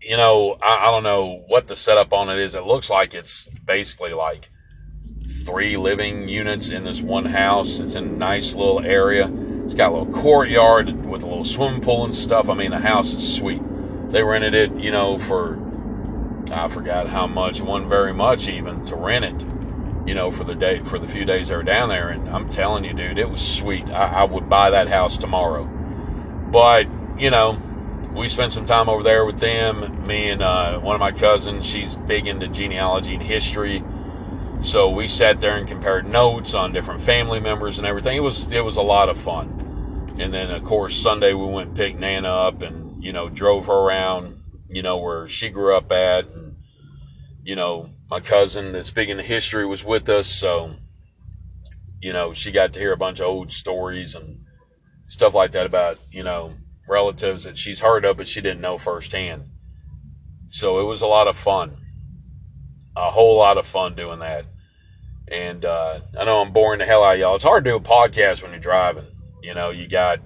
you 0.01 0.17
know, 0.17 0.57
I, 0.61 0.87
I 0.87 0.91
don't 0.91 1.03
know 1.03 1.43
what 1.47 1.67
the 1.67 1.75
setup 1.75 2.13
on 2.13 2.29
it 2.29 2.39
is. 2.39 2.55
It 2.55 2.63
looks 2.63 2.89
like 2.89 3.13
it's 3.13 3.47
basically 3.65 4.13
like 4.13 4.49
three 5.45 5.77
living 5.77 6.27
units 6.27 6.69
in 6.69 6.83
this 6.83 7.01
one 7.01 7.25
house. 7.25 7.79
It's 7.79 7.95
in 7.95 8.03
a 8.03 8.07
nice 8.07 8.55
little 8.55 8.81
area. 8.81 9.31
It's 9.63 9.73
got 9.73 9.91
a 9.91 9.97
little 9.97 10.13
courtyard 10.13 11.05
with 11.05 11.23
a 11.23 11.27
little 11.27 11.45
swimming 11.45 11.81
pool 11.81 12.03
and 12.03 12.15
stuff. 12.15 12.49
I 12.49 12.53
mean, 12.55 12.71
the 12.71 12.79
house 12.79 13.13
is 13.13 13.37
sweet. 13.37 13.61
They 14.11 14.23
rented 14.23 14.53
it, 14.53 14.73
you 14.73 14.91
know, 14.91 15.17
for 15.17 15.59
I 16.51 16.67
forgot 16.67 17.07
how 17.07 17.27
much. 17.27 17.59
It 17.59 17.63
wasn't 17.63 17.89
very 17.89 18.13
much 18.13 18.49
even 18.49 18.85
to 18.87 18.95
rent 18.95 19.25
it, 19.25 19.45
you 20.07 20.15
know, 20.15 20.31
for 20.31 20.43
the 20.43 20.55
day 20.55 20.79
for 20.79 20.99
the 20.99 21.07
few 21.07 21.25
days 21.25 21.47
they 21.47 21.55
were 21.55 21.63
down 21.63 21.89
there. 21.89 22.09
And 22.09 22.27
I'm 22.29 22.49
telling 22.49 22.83
you, 22.83 22.93
dude, 22.93 23.17
it 23.17 23.29
was 23.29 23.41
sweet. 23.41 23.85
I, 23.87 24.21
I 24.21 24.23
would 24.23 24.49
buy 24.49 24.71
that 24.71 24.87
house 24.87 25.17
tomorrow. 25.17 25.65
But 26.51 26.87
you 27.17 27.29
know, 27.29 27.61
we 28.13 28.27
spent 28.29 28.51
some 28.51 28.65
time 28.65 28.89
over 28.89 29.03
there 29.03 29.25
with 29.25 29.39
them. 29.39 30.05
Me 30.05 30.29
and 30.29 30.41
uh, 30.41 30.79
one 30.79 30.95
of 30.95 30.99
my 30.99 31.11
cousins. 31.11 31.65
She's 31.65 31.95
big 31.95 32.27
into 32.27 32.47
genealogy 32.47 33.13
and 33.13 33.23
history 33.23 33.83
so 34.61 34.91
we 34.91 35.07
sat 35.07 35.41
there 35.41 35.57
and 35.57 35.67
compared 35.67 36.05
notes 36.05 36.53
on 36.53 36.71
different 36.71 37.01
family 37.01 37.39
members 37.39 37.79
and 37.79 37.87
everything. 37.87 38.15
It 38.15 38.21
was 38.21 38.51
it 38.51 38.63
was 38.63 38.77
a 38.77 38.81
lot 38.81 39.09
of 39.09 39.17
fun. 39.17 40.15
And 40.19 40.31
then 40.31 40.51
of 40.51 40.63
course 40.63 40.95
Sunday 40.95 41.33
we 41.33 41.47
went 41.47 41.69
and 41.69 41.77
picked 41.77 41.99
Nana 41.99 42.29
up 42.29 42.61
and 42.61 43.03
you 43.03 43.11
know 43.11 43.27
drove 43.27 43.65
her 43.65 43.73
around, 43.73 44.39
you 44.67 44.83
know 44.83 44.97
where 44.97 45.27
she 45.27 45.49
grew 45.49 45.75
up 45.75 45.91
at, 45.91 46.27
and 46.27 46.57
you 47.43 47.55
know 47.55 47.89
my 48.09 48.19
cousin 48.19 48.71
that's 48.71 48.91
big 48.91 49.09
into 49.09 49.23
history 49.23 49.65
was 49.65 49.83
with 49.83 50.07
us, 50.09 50.27
so 50.27 50.75
you 51.99 52.13
know 52.13 52.31
she 52.31 52.51
got 52.51 52.71
to 52.73 52.79
hear 52.79 52.93
a 52.93 52.97
bunch 52.97 53.19
of 53.19 53.25
old 53.25 53.51
stories 53.51 54.13
and 54.13 54.45
stuff 55.07 55.33
like 55.33 55.53
that 55.53 55.65
about 55.65 55.97
you 56.11 56.21
know 56.21 56.53
relatives 56.91 57.45
that 57.45 57.57
she's 57.57 57.79
heard 57.79 58.05
of 58.05 58.17
but 58.17 58.27
she 58.27 58.41
didn't 58.41 58.61
know 58.61 58.77
firsthand. 58.77 59.45
So 60.49 60.79
it 60.81 60.83
was 60.83 61.01
a 61.01 61.07
lot 61.07 61.27
of 61.27 61.37
fun, 61.37 61.77
a 62.95 63.09
whole 63.09 63.37
lot 63.37 63.57
of 63.57 63.65
fun 63.65 63.95
doing 63.95 64.19
that. 64.19 64.45
And 65.29 65.63
uh, 65.63 66.01
I 66.19 66.25
know 66.25 66.41
I'm 66.41 66.51
boring 66.51 66.79
the 66.79 66.85
hell 66.85 67.05
out 67.05 67.13
of 67.13 67.19
y'all. 67.19 67.35
It's 67.35 67.43
hard 67.45 67.63
to 67.63 67.71
do 67.71 67.75
a 67.77 67.79
podcast 67.79 68.43
when 68.43 68.51
you're 68.51 68.59
driving. 68.59 69.05
You 69.41 69.53
know, 69.53 69.69
you 69.69 69.87
got 69.87 70.19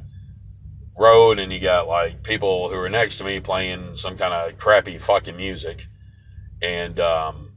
road 0.98 1.38
and 1.38 1.54
you 1.54 1.60
got 1.60 1.88
like 1.88 2.24
people 2.24 2.70
who 2.70 2.76
are 2.76 2.90
next 2.90 3.18
to 3.18 3.24
me 3.24 3.40
playing 3.40 3.96
some 3.98 4.18
kind 4.18 4.34
of 4.34 4.58
crappy 4.58 4.98
fucking 4.98 5.36
music. 5.38 5.86
And 6.60 7.00
um, 7.00 7.52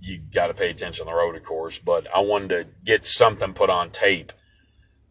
you 0.00 0.18
got 0.18 0.46
to 0.46 0.54
pay 0.54 0.70
attention 0.70 1.06
on 1.06 1.12
the 1.12 1.18
road, 1.18 1.36
of 1.36 1.44
course. 1.44 1.78
But 1.78 2.06
I 2.14 2.20
wanted 2.20 2.48
to 2.48 2.66
get 2.84 3.04
something 3.04 3.52
put 3.52 3.68
on 3.68 3.90
tape, 3.90 4.32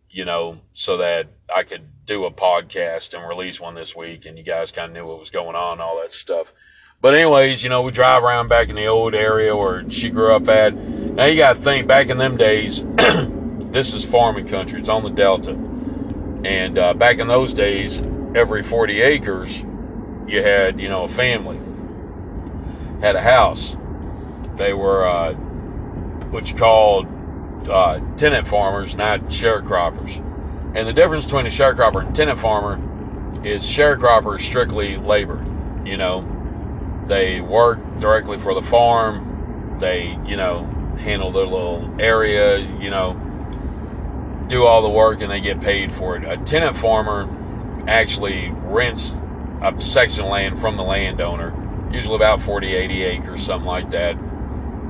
you 0.10 0.26
know, 0.26 0.62
so 0.74 0.98
that 0.98 1.28
I 1.56 1.62
could 1.62 1.84
do 2.10 2.26
a 2.26 2.32
podcast 2.32 3.14
and 3.14 3.30
release 3.30 3.62
one 3.62 3.76
this 3.76 3.96
week 3.96 4.26
and 4.26 4.36
you 4.36 4.44
guys 4.44 4.72
kind 4.72 4.88
of 4.88 4.94
knew 4.94 5.08
what 5.08 5.20
was 5.20 5.30
going 5.30 5.56
on, 5.56 5.80
all 5.80 6.02
that 6.02 6.12
stuff. 6.12 6.52
But 7.02 7.14
anyways, 7.14 7.64
you 7.64 7.70
know, 7.70 7.84
we 7.84 7.92
drive 7.92 8.24
around 8.24 8.48
back 8.48 8.68
in 8.68 8.76
the 8.76 8.88
old 8.88 9.14
area 9.14 9.56
where 9.56 9.88
she 9.92 10.10
grew 10.10 10.34
up 10.34 10.50
at. 10.50 10.74
Now 10.74 11.26
you 11.26 11.38
got 11.38 11.56
to 11.56 11.62
think 11.62 11.86
back 11.86 12.10
in 12.10 12.18
them 12.18 12.36
days, 12.36 12.84
this 12.96 13.94
is 13.94 14.04
farming 14.04 14.48
country. 14.48 14.80
It's 14.80 14.90
on 14.90 15.04
the 15.04 15.12
Delta. 15.12 15.52
And 16.44 16.80
uh, 16.80 16.96
back 16.96 17.20
in 17.20 17.28
those 17.28 17.54
days, 17.54 18.00
every 18.34 18.64
40 18.64 19.02
acres, 19.02 19.62
you 20.28 20.42
had, 20.42 20.80
you 20.82 20.90
know, 20.90 21.04
a 21.04 21.08
family, 21.08 21.60
had 23.02 23.18
a 23.18 23.22
house. 23.22 23.78
They 24.56 24.74
were 24.74 25.08
uh, 25.08 25.34
what 26.32 26.50
you 26.50 26.58
called 26.58 27.06
uh, 27.70 28.00
tenant 28.18 28.48
farmers, 28.48 28.96
not 28.96 29.22
sharecroppers. 29.26 30.26
And 30.76 30.88
the 30.88 30.94
difference 30.94 31.26
between 31.26 31.46
a 31.48 31.50
sharecropper 31.50 32.06
and 32.06 32.16
tenant 32.16 32.40
farmer 32.40 32.80
is 33.44 33.64
sharecropper 33.64 34.38
is 34.38 34.46
strictly 34.46 34.98
labor. 34.98 35.44
You 35.84 35.98
know, 35.98 37.06
they 37.08 37.42
work 37.42 37.80
directly 38.00 38.38
for 38.38 38.54
the 38.54 38.62
farm. 38.62 39.78
They, 39.80 40.20
you 40.26 40.38
know, 40.38 40.66
handle 41.00 41.32
their 41.32 41.48
little 41.48 41.90
area, 42.00 42.58
you 42.58 42.90
know, 42.90 43.14
do 44.48 44.66
all 44.66 44.82
the 44.82 44.90
work 44.90 45.22
and 45.22 45.32
they 45.32 45.40
get 45.40 45.60
paid 45.62 45.92
for 45.92 46.16
it. 46.18 46.24
A 46.24 46.38
tenant 46.38 46.76
farmer 46.76 47.28
actually 47.88 48.52
rents 48.64 49.20
a 49.62 49.80
section 49.82 50.26
of 50.26 50.30
land 50.30 50.60
from 50.60 50.78
the 50.78 50.84
landowner, 50.84 51.54
usually 51.92 52.16
about 52.16 52.42
40, 52.42 52.76
80 52.76 53.04
acres, 53.04 53.42
something 53.42 53.68
like 53.68 53.90
that. 53.92 54.18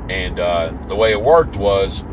And 0.10 0.40
uh, 0.40 0.74
the 0.88 0.96
way 0.96 1.12
it 1.12 1.22
worked 1.22 1.56
was 1.56 2.04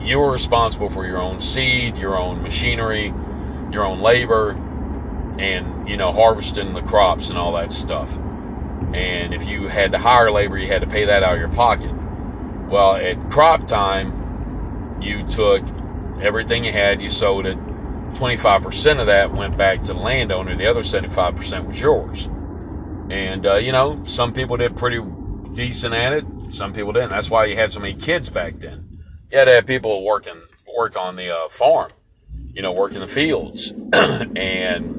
you 0.00 0.18
were 0.18 0.30
responsible 0.30 0.88
for 0.88 1.06
your 1.06 1.18
own 1.18 1.40
seed, 1.40 1.96
your 1.96 2.16
own 2.16 2.42
machinery, 2.42 3.12
your 3.70 3.84
own 3.84 4.00
labor, 4.00 4.52
and, 5.38 5.88
you 5.88 5.96
know, 5.96 6.12
harvesting 6.12 6.74
the 6.74 6.82
crops 6.82 7.28
and 7.28 7.38
all 7.38 7.52
that 7.52 7.72
stuff. 7.72 8.16
And 8.92 9.34
if 9.34 9.46
you 9.46 9.68
had 9.68 9.92
to 9.92 9.98
hire 9.98 10.30
labor, 10.30 10.56
you 10.58 10.66
had 10.66 10.82
to 10.82 10.88
pay 10.88 11.04
that 11.04 11.22
out 11.22 11.34
of 11.34 11.40
your 11.40 11.50
pocket. 11.50 11.92
Well, 12.68 12.96
at 12.96 13.30
crop 13.30 13.66
time, 13.66 14.98
you 15.00 15.26
took 15.26 15.62
everything 16.20 16.64
you 16.64 16.72
had, 16.72 17.00
you 17.02 17.10
sold 17.10 17.46
it. 17.46 17.58
25% 18.14 19.00
of 19.00 19.06
that 19.06 19.32
went 19.32 19.56
back 19.58 19.80
to 19.80 19.88
the 19.88 19.94
landowner. 19.94 20.56
The 20.56 20.66
other 20.66 20.82
75% 20.82 21.66
was 21.66 21.80
yours. 21.80 22.28
And, 23.10 23.46
uh, 23.46 23.54
you 23.56 23.72
know, 23.72 24.02
some 24.04 24.32
people 24.32 24.56
did 24.56 24.76
pretty 24.76 25.02
decent 25.54 25.94
at 25.94 26.12
it. 26.12 26.24
Some 26.50 26.72
people 26.72 26.92
didn't. 26.92 27.10
That's 27.10 27.30
why 27.30 27.44
you 27.44 27.56
had 27.56 27.72
so 27.72 27.80
many 27.80 27.94
kids 27.94 28.30
back 28.30 28.58
then. 28.58 28.87
You 29.30 29.38
had 29.38 29.44
to 29.44 29.52
have 29.52 29.66
people 29.66 30.04
working, 30.04 30.40
work 30.76 30.96
on 30.96 31.16
the 31.16 31.30
uh, 31.34 31.48
farm, 31.48 31.92
you 32.52 32.62
know, 32.62 32.72
work 32.72 32.92
in 32.92 33.00
the 33.00 33.06
fields. 33.06 33.72
and, 33.92 34.94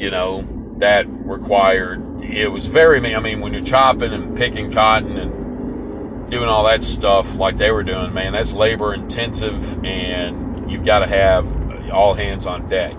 you 0.00 0.10
know, 0.10 0.46
that 0.78 1.06
required 1.08 2.02
it 2.22 2.50
was 2.50 2.66
very 2.66 3.14
i 3.14 3.20
mean 3.20 3.40
when 3.40 3.52
you're 3.52 3.62
chopping 3.62 4.12
and 4.12 4.36
picking 4.36 4.70
cotton 4.70 5.16
and 5.16 6.30
doing 6.30 6.48
all 6.48 6.64
that 6.64 6.82
stuff 6.82 7.38
like 7.38 7.56
they 7.56 7.70
were 7.70 7.82
doing 7.82 8.12
man 8.12 8.32
that's 8.32 8.52
labor 8.52 8.92
intensive 8.92 9.84
and 9.84 10.70
you've 10.70 10.84
got 10.84 10.98
to 11.00 11.06
have 11.06 11.46
all 11.90 12.14
hands 12.14 12.46
on 12.46 12.68
deck 12.68 12.98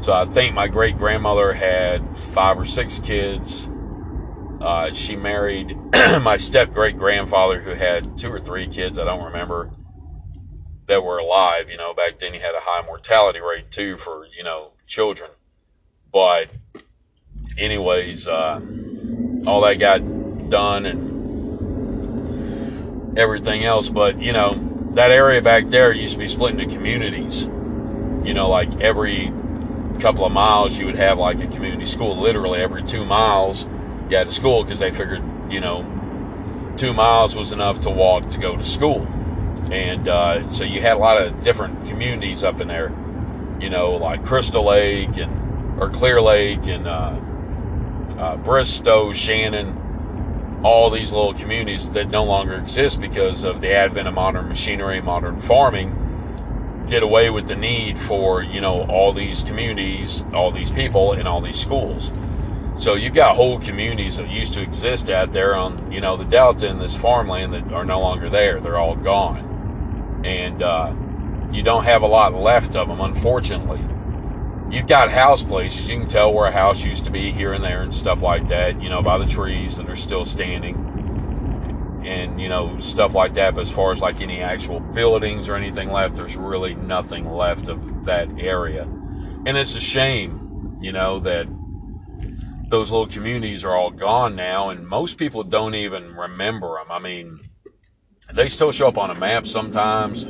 so 0.00 0.12
i 0.12 0.24
think 0.26 0.54
my 0.54 0.68
great 0.68 0.96
grandmother 0.96 1.52
had 1.52 2.02
five 2.18 2.58
or 2.58 2.64
six 2.64 2.98
kids 2.98 3.68
uh, 4.60 4.92
she 4.92 5.16
married 5.16 5.76
my 6.22 6.36
step 6.36 6.72
great 6.72 6.96
grandfather 6.98 7.60
who 7.60 7.70
had 7.70 8.16
two 8.18 8.30
or 8.30 8.40
three 8.40 8.66
kids 8.66 8.98
i 8.98 9.04
don't 9.04 9.24
remember 9.24 9.70
that 10.86 11.02
were 11.04 11.18
alive 11.18 11.70
you 11.70 11.76
know 11.76 11.94
back 11.94 12.18
then 12.18 12.32
he 12.32 12.40
had 12.40 12.54
a 12.54 12.60
high 12.60 12.84
mortality 12.84 13.40
rate 13.40 13.70
too 13.70 13.96
for 13.96 14.26
you 14.36 14.42
know 14.42 14.72
children 14.86 15.30
but 16.12 16.50
anyways, 17.56 18.26
uh, 18.26 18.60
all 19.46 19.60
that 19.62 19.78
got 19.78 19.98
done 20.50 20.86
and 20.86 21.18
everything 23.18 23.64
else. 23.64 23.88
But, 23.88 24.20
you 24.20 24.32
know, 24.32 24.54
that 24.94 25.10
area 25.10 25.40
back 25.42 25.68
there 25.68 25.92
used 25.92 26.14
to 26.14 26.18
be 26.18 26.28
split 26.28 26.58
into 26.58 26.66
communities. 26.74 27.44
You 27.44 28.34
know, 28.34 28.48
like 28.48 28.80
every 28.80 29.32
couple 30.00 30.24
of 30.24 30.32
miles, 30.32 30.78
you 30.78 30.86
would 30.86 30.96
have 30.96 31.18
like 31.18 31.40
a 31.40 31.46
community 31.46 31.84
school. 31.86 32.16
Literally 32.16 32.60
every 32.60 32.82
two 32.82 33.04
miles, 33.04 33.68
had 34.16 34.28
a 34.28 34.32
school 34.32 34.64
because 34.64 34.78
they 34.78 34.90
figured, 34.90 35.22
you 35.50 35.60
know, 35.60 35.84
two 36.76 36.92
miles 36.92 37.36
was 37.36 37.52
enough 37.52 37.82
to 37.82 37.90
walk 37.90 38.28
to 38.30 38.38
go 38.38 38.56
to 38.56 38.64
school. 38.64 39.06
And 39.70 40.08
uh, 40.08 40.48
so 40.48 40.64
you 40.64 40.80
had 40.80 40.96
a 40.96 41.00
lot 41.00 41.22
of 41.22 41.42
different 41.42 41.86
communities 41.86 42.42
up 42.42 42.60
in 42.60 42.68
there, 42.68 42.92
you 43.60 43.70
know, 43.70 43.92
like 43.92 44.24
Crystal 44.24 44.64
Lake 44.64 45.16
and 45.16 45.80
or 45.80 45.88
Clear 45.88 46.20
Lake 46.20 46.66
and 46.66 46.86
uh, 46.86 47.18
uh, 48.18 48.36
Bristow, 48.36 49.12
Shannon, 49.12 50.60
all 50.62 50.90
these 50.90 51.12
little 51.12 51.32
communities 51.32 51.90
that 51.90 52.10
no 52.10 52.24
longer 52.24 52.54
exist 52.54 53.00
because 53.00 53.44
of 53.44 53.60
the 53.60 53.72
advent 53.72 54.08
of 54.08 54.14
modern 54.14 54.48
machinery, 54.48 55.00
modern 55.00 55.40
farming, 55.40 55.96
did 56.88 57.02
away 57.02 57.30
with 57.30 57.46
the 57.48 57.56
need 57.56 57.96
for, 57.96 58.42
you 58.42 58.60
know, 58.60 58.82
all 58.86 59.12
these 59.12 59.42
communities, 59.42 60.22
all 60.34 60.50
these 60.50 60.70
people, 60.70 61.12
and 61.12 61.26
all 61.26 61.40
these 61.40 61.58
schools. 61.58 62.10
So 62.80 62.94
you've 62.94 63.14
got 63.14 63.36
whole 63.36 63.60
communities 63.60 64.16
that 64.16 64.28
used 64.28 64.54
to 64.54 64.62
exist 64.62 65.10
out 65.10 65.32
there 65.32 65.54
on, 65.54 65.92
you 65.92 66.00
know, 66.00 66.16
the 66.16 66.24
Delta 66.24 66.68
and 66.68 66.80
this 66.80 66.96
farmland 66.96 67.52
that 67.52 67.72
are 67.72 67.84
no 67.84 68.00
longer 68.00 68.30
there. 68.30 68.58
They're 68.58 68.78
all 68.78 68.96
gone. 68.96 70.22
And 70.24 70.62
uh, 70.62 70.94
you 71.52 71.62
don't 71.62 71.84
have 71.84 72.02
a 72.02 72.06
lot 72.06 72.34
left 72.34 72.76
of 72.76 72.88
them, 72.88 73.00
unfortunately 73.00 73.84
you've 74.70 74.86
got 74.86 75.10
house 75.10 75.42
places. 75.42 75.88
You 75.88 75.98
can 75.98 76.08
tell 76.08 76.32
where 76.32 76.46
a 76.46 76.52
house 76.52 76.82
used 76.82 77.04
to 77.04 77.10
be 77.10 77.32
here 77.32 77.52
and 77.52 77.62
there 77.62 77.82
and 77.82 77.92
stuff 77.92 78.22
like 78.22 78.48
that, 78.48 78.80
you 78.80 78.88
know, 78.88 79.02
by 79.02 79.18
the 79.18 79.26
trees 79.26 79.76
that 79.76 79.88
are 79.88 79.96
still 79.96 80.24
standing 80.24 80.76
and, 82.04 82.40
you 82.40 82.48
know, 82.48 82.78
stuff 82.78 83.14
like 83.14 83.34
that. 83.34 83.54
But 83.54 83.62
as 83.62 83.70
far 83.70 83.92
as 83.92 84.00
like 84.00 84.20
any 84.20 84.40
actual 84.40 84.80
buildings 84.80 85.48
or 85.48 85.56
anything 85.56 85.90
left, 85.90 86.16
there's 86.16 86.36
really 86.36 86.74
nothing 86.74 87.30
left 87.30 87.68
of 87.68 88.04
that 88.06 88.28
area. 88.38 88.84
And 89.44 89.56
it's 89.56 89.74
a 89.74 89.80
shame, 89.80 90.78
you 90.80 90.92
know, 90.92 91.18
that 91.20 91.48
those 92.70 92.90
little 92.92 93.08
communities 93.08 93.64
are 93.64 93.74
all 93.74 93.90
gone 93.90 94.36
now 94.36 94.70
and 94.70 94.86
most 94.86 95.18
people 95.18 95.42
don't 95.42 95.74
even 95.74 96.16
remember 96.16 96.76
them. 96.78 96.86
I 96.90 97.00
mean, 97.00 97.40
they 98.32 98.48
still 98.48 98.70
show 98.70 98.86
up 98.86 98.96
on 98.96 99.10
a 99.10 99.14
map 99.14 99.46
sometimes, 99.46 100.24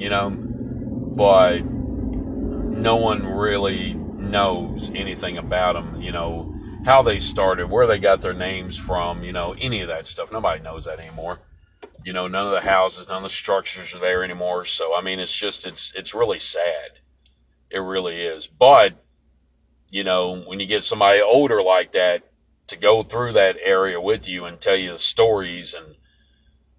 you 0.00 0.08
know, 0.08 0.30
but 0.30 1.60
no 1.60 2.96
one 2.96 3.26
really 3.26 3.92
knows 3.94 4.90
anything 4.94 5.36
about 5.36 5.74
them, 5.74 6.00
you 6.00 6.10
know, 6.10 6.54
how 6.86 7.02
they 7.02 7.18
started, 7.18 7.68
where 7.68 7.86
they 7.86 7.98
got 7.98 8.22
their 8.22 8.32
names 8.32 8.78
from, 8.78 9.22
you 9.22 9.32
know, 9.32 9.54
any 9.60 9.82
of 9.82 9.88
that 9.88 10.06
stuff. 10.06 10.32
Nobody 10.32 10.62
knows 10.62 10.86
that 10.86 11.00
anymore. 11.00 11.40
You 12.02 12.12
know, 12.14 12.28
none 12.28 12.46
of 12.46 12.52
the 12.52 12.60
houses, 12.60 13.08
none 13.08 13.18
of 13.18 13.22
the 13.24 13.28
structures 13.28 13.94
are 13.94 13.98
there 13.98 14.24
anymore. 14.24 14.64
So, 14.64 14.96
I 14.96 15.02
mean, 15.02 15.18
it's 15.18 15.34
just, 15.34 15.66
it's, 15.66 15.92
it's 15.94 16.14
really 16.14 16.38
sad. 16.38 17.00
It 17.70 17.80
really 17.80 18.20
is. 18.22 18.46
But, 18.46 19.04
you 19.90 20.04
know, 20.04 20.42
when 20.42 20.60
you 20.60 20.66
get 20.66 20.84
somebody 20.84 21.20
older 21.20 21.62
like 21.62 21.92
that 21.92 22.24
to 22.66 22.76
go 22.76 23.02
through 23.02 23.32
that 23.32 23.56
area 23.62 24.00
with 24.00 24.28
you 24.28 24.44
and 24.44 24.60
tell 24.60 24.76
you 24.76 24.92
the 24.92 24.98
stories 24.98 25.72
and, 25.72 25.96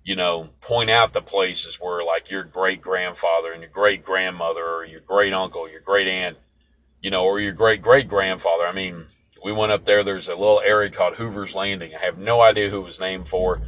you 0.04 0.16
know, 0.16 0.50
point 0.62 0.90
out 0.90 1.14
the 1.14 1.22
places 1.22 1.80
where 1.80 2.04
like 2.04 2.30
your 2.30 2.44
great 2.44 2.82
grandfather 2.82 3.52
and 3.52 3.62
your 3.62 3.72
great 3.72 4.04
grandmother 4.04 4.66
or 4.66 4.86
your 4.86 5.00
great 5.00 5.34
uncle, 5.34 5.70
your 5.70 5.82
great 5.82 6.08
aunt, 6.08 6.38
you 7.02 7.10
know, 7.10 7.24
or 7.24 7.40
your 7.40 7.54
great 7.54 7.82
great 7.82 8.08
grandfather. 8.08 8.66
I 8.66 8.74
mean, 8.74 9.06
we 9.44 9.52
went 9.52 9.72
up 9.72 9.86
there. 9.86 10.04
There's 10.04 10.28
a 10.28 10.36
little 10.36 10.62
area 10.62 10.90
called 10.90 11.16
Hoover's 11.16 11.56
Landing. 11.56 11.96
I 11.96 12.00
have 12.00 12.18
no 12.18 12.42
idea 12.42 12.70
who 12.70 12.82
it 12.82 12.86
was 12.86 13.00
named 13.00 13.28
for. 13.28 13.62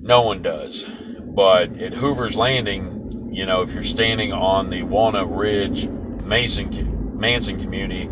No 0.00 0.22
one 0.22 0.42
does. 0.42 0.84
But 0.84 1.78
at 1.78 1.94
Hoover's 1.94 2.36
Landing, 2.36 3.30
you 3.32 3.46
know, 3.46 3.62
if 3.62 3.72
you're 3.72 3.82
standing 3.82 4.32
on 4.32 4.70
the 4.70 4.82
Walnut 4.82 5.34
Ridge 5.34 5.86
Mason 5.86 7.18
Manson 7.18 7.60
community 7.60 8.08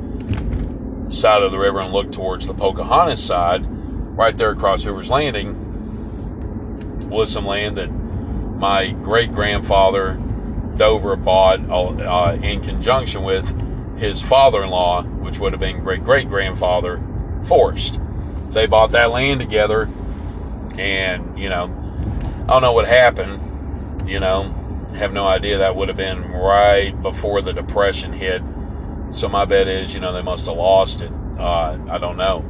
side 1.10 1.42
of 1.42 1.52
the 1.52 1.58
river 1.58 1.80
and 1.80 1.92
look 1.92 2.12
towards 2.12 2.46
the 2.46 2.54
Pocahontas 2.54 3.22
side, 3.22 3.64
right 3.66 4.36
there 4.36 4.50
across 4.50 4.84
Hoover's 4.84 5.10
Landing 5.10 5.66
was 7.10 7.32
some 7.32 7.44
land 7.44 7.76
that 7.76 7.88
my 7.88 8.90
great 8.90 9.32
grandfather 9.32 10.14
Dover 10.76 11.16
bought 11.16 11.60
uh, 11.68 12.38
in 12.40 12.62
conjunction 12.62 13.22
with 13.22 13.98
his 13.98 14.22
father 14.22 14.62
in 14.62 14.70
law, 14.70 15.02
which 15.02 15.38
would 15.38 15.52
have 15.52 15.60
been 15.60 15.80
great 15.80 16.04
great 16.04 16.28
grandfather 16.28 17.02
Forrest. 17.44 18.00
They 18.50 18.66
bought 18.66 18.92
that 18.92 19.10
land 19.10 19.40
together, 19.40 19.88
and 20.78 21.38
you 21.38 21.48
know, 21.48 21.64
I 22.44 22.46
don't 22.46 22.62
know 22.62 22.72
what 22.72 22.88
happened. 22.88 24.08
You 24.08 24.20
know, 24.20 24.54
have 24.94 25.12
no 25.12 25.26
idea. 25.26 25.58
That 25.58 25.76
would 25.76 25.88
have 25.88 25.96
been 25.96 26.32
right 26.32 26.92
before 27.02 27.42
the 27.42 27.52
depression 27.52 28.12
hit. 28.12 28.42
So 29.12 29.28
my 29.28 29.44
bet 29.44 29.66
is, 29.66 29.92
you 29.92 30.00
know, 30.00 30.12
they 30.12 30.22
must 30.22 30.46
have 30.46 30.56
lost 30.56 31.02
it. 31.02 31.12
Uh, 31.38 31.78
I 31.88 31.98
don't 31.98 32.16
know. 32.16 32.44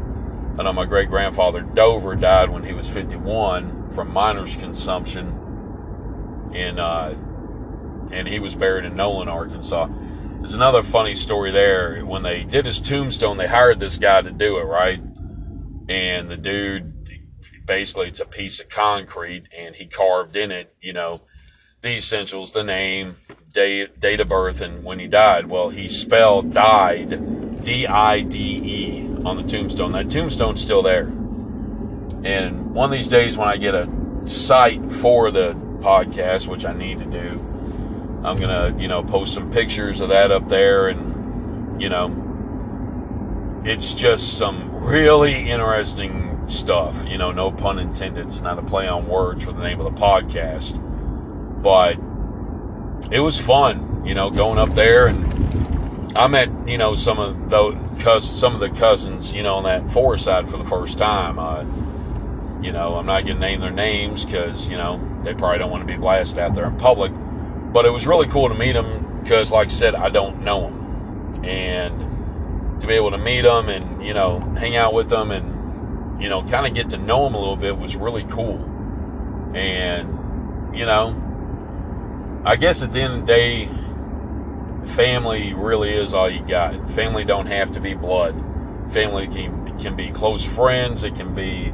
I 0.59 0.63
know 0.63 0.73
my 0.73 0.85
great 0.85 1.09
grandfather 1.09 1.63
Dover 1.63 2.15
died 2.17 2.51
when 2.51 2.65
he 2.65 2.75
was 2.75 2.89
51 2.89 3.87
from 3.87 4.13
miner's 4.13 4.57
consumption, 4.57 5.29
in 6.53 6.79
uh, 6.79 7.15
and 8.11 8.29
he 8.29 8.39
was 8.39 8.55
buried 8.55 8.85
in 8.85 8.95
Nolan, 8.95 9.29
Arkansas. 9.29 9.89
There's 10.41 10.55
another 10.55 10.83
funny 10.83 11.15
story 11.15 11.51
there. 11.51 12.05
When 12.05 12.23
they 12.23 12.45
did 12.45 12.67
his 12.67 12.81
tombstone, 12.81 13.37
they 13.37 13.47
hired 13.47 13.79
this 13.79 13.97
guy 13.97 14.23
to 14.23 14.31
do 14.31 14.59
it, 14.59 14.65
right? 14.65 15.01
And 15.89 16.29
the 16.29 16.37
dude, 16.37 16.93
basically, 17.67 18.09
it's 18.09 18.21
a 18.21 18.27
piece 18.27 18.61
of 18.61 18.69
concrete, 18.69 19.45
and 19.57 19.77
he 19.77 19.87
carved 19.87 20.37
in 20.37 20.51
it, 20.51 20.75
you 20.81 20.93
know, 20.93 21.23
the 21.81 21.97
essentials, 21.97 22.53
the 22.53 22.65
name, 22.65 23.17
date, 23.53 24.01
date 24.01 24.21
of 24.21 24.29
birth, 24.29 24.61
and 24.61 24.85
when 24.85 24.99
he 24.99 25.07
died. 25.07 25.47
Well, 25.47 25.71
he 25.71 25.89
spelled 25.89 26.53
died, 26.53 27.65
D 27.65 27.87
I 27.87 28.23
D 28.23 28.61
E, 28.63 29.09
on 29.25 29.37
the 29.37 29.43
tombstone. 29.43 29.93
That 29.93 30.11
tombstone's 30.11 30.61
still 30.61 30.83
there. 30.83 31.05
And 32.23 32.75
one 32.75 32.87
of 32.87 32.91
these 32.91 33.09
days, 33.09 33.37
when 33.37 33.49
I 33.49 33.57
get 33.57 33.75
a 33.75 33.89
site 34.27 34.93
for 34.93 35.31
the 35.31 35.55
podcast, 35.81 36.47
which 36.47 36.65
I 36.65 36.73
need 36.73 36.99
to 36.99 37.07
do, 37.07 37.47
I'm 38.23 38.37
gonna, 38.37 38.77
you 38.79 38.89
know, 38.89 39.03
post 39.03 39.33
some 39.33 39.51
pictures 39.51 40.01
of 40.01 40.11
that 40.11 40.31
up 40.31 40.49
there, 40.49 40.89
and 40.89 41.81
you 41.81 41.89
know, 41.89 43.63
it's 43.65 43.95
just 43.95 44.37
some 44.37 44.75
really 44.85 45.51
interesting 45.51 46.47
stuff. 46.49 47.07
You 47.09 47.17
know, 47.17 47.33
no 47.33 47.51
pun 47.51 47.79
intended. 47.79 48.27
It's 48.27 48.43
not 48.43 48.59
a 48.59 48.63
play 48.63 48.87
on 48.89 49.09
words 49.09 49.45
for 49.45 49.53
the 49.53 49.63
name 49.63 49.81
of 49.81 49.87
the 49.87 49.99
podcast, 50.01 50.79
but 51.63 51.99
it 53.11 53.21
was 53.21 53.39
fun. 53.39 54.03
You 54.05 54.15
know, 54.15 54.31
going 54.31 54.59
up 54.59 54.71
there, 54.71 55.09
and 55.09 56.17
I 56.17 56.27
met, 56.27 56.51
you 56.67 56.79
know, 56.79 56.95
some 56.95 57.19
of 57.19 57.51
those 57.51 57.77
some 58.25 58.55
of 58.55 58.61
the 58.61 58.71
cousins, 58.71 59.33
you 59.33 59.43
know, 59.43 59.57
on 59.57 59.65
that 59.65 59.91
Forrest 59.91 60.25
side 60.25 60.49
for 60.49 60.57
the 60.57 60.65
first 60.65 60.99
time. 60.99 61.39
Uh, 61.39 61.65
you 62.63 62.73
know, 62.73 62.97
I'm 62.97 63.07
not 63.07 63.25
going 63.25 63.37
to 63.37 63.41
name 63.41 63.61
their 63.61 63.71
names 63.71 64.25
because, 64.25 64.69
you 64.69 64.77
know, 64.77 65.01
they 65.23 65.35
probably 65.35 65.59
don't 65.59 65.71
want 65.71 65.87
to 65.87 65.87
be 65.87 65.99
blasted 65.99 66.39
out 66.39 66.55
there 66.55 66.67
in 66.67 66.77
public. 66.77 67.13
But 67.73 67.87
it 67.87 67.91
was 67.91 68.07
really 68.07 68.27
cool 68.27 68.49
to 68.49 68.55
meet 68.55 68.73
them 68.73 69.21
because, 69.23 69.51
like 69.51 69.69
I 69.69 69.71
said, 69.71 69.95
I 69.95 70.11
don't 70.11 70.43
know 70.43 70.63
them. 70.63 71.45
And 71.45 72.81
to 72.81 72.87
be 72.87 72.95
able 72.95 73.13
to 73.13 73.19
meet 73.19 73.43
them 73.43 73.69
and, 73.69 74.05
you 74.05 74.13
know, 74.13 74.41
hang 74.59 74.77
out 74.77 74.93
with 74.93 75.09
them 75.09 75.31
and, 75.31 76.23
you 76.23 76.29
know, 76.29 76.43
kind 76.43 76.67
of 76.67 76.75
get 76.75 76.91
to 76.91 76.99
know 76.99 77.25
them 77.25 77.35
a 77.35 77.39
little 77.39 77.57
bit 77.57 77.79
was 77.79 77.97
really 77.97 78.25
cool. 78.25 78.59
And, 79.55 80.77
you 80.77 80.85
know, 80.85 81.30
I 82.43 82.57
guess 82.57 82.83
at 82.83 82.93
the 82.93 83.01
end 83.03 83.13
of 83.13 83.21
the 83.21 83.27
day, 83.27 83.69
family 84.95 85.53
really 85.53 85.91
is 85.91 86.15
all 86.15 86.31
you 86.31 86.41
got. 86.41 86.91
Family 86.91 87.23
don't 87.23 87.47
have 87.47 87.73
to 87.73 87.81
be 87.81 87.93
blood. 87.93 88.35
Family 88.93 89.27
can, 89.27 89.79
can 89.79 89.95
be 89.95 90.09
close 90.11 90.43
friends. 90.43 91.05
It 91.05 91.15
can 91.17 91.35
be, 91.35 91.71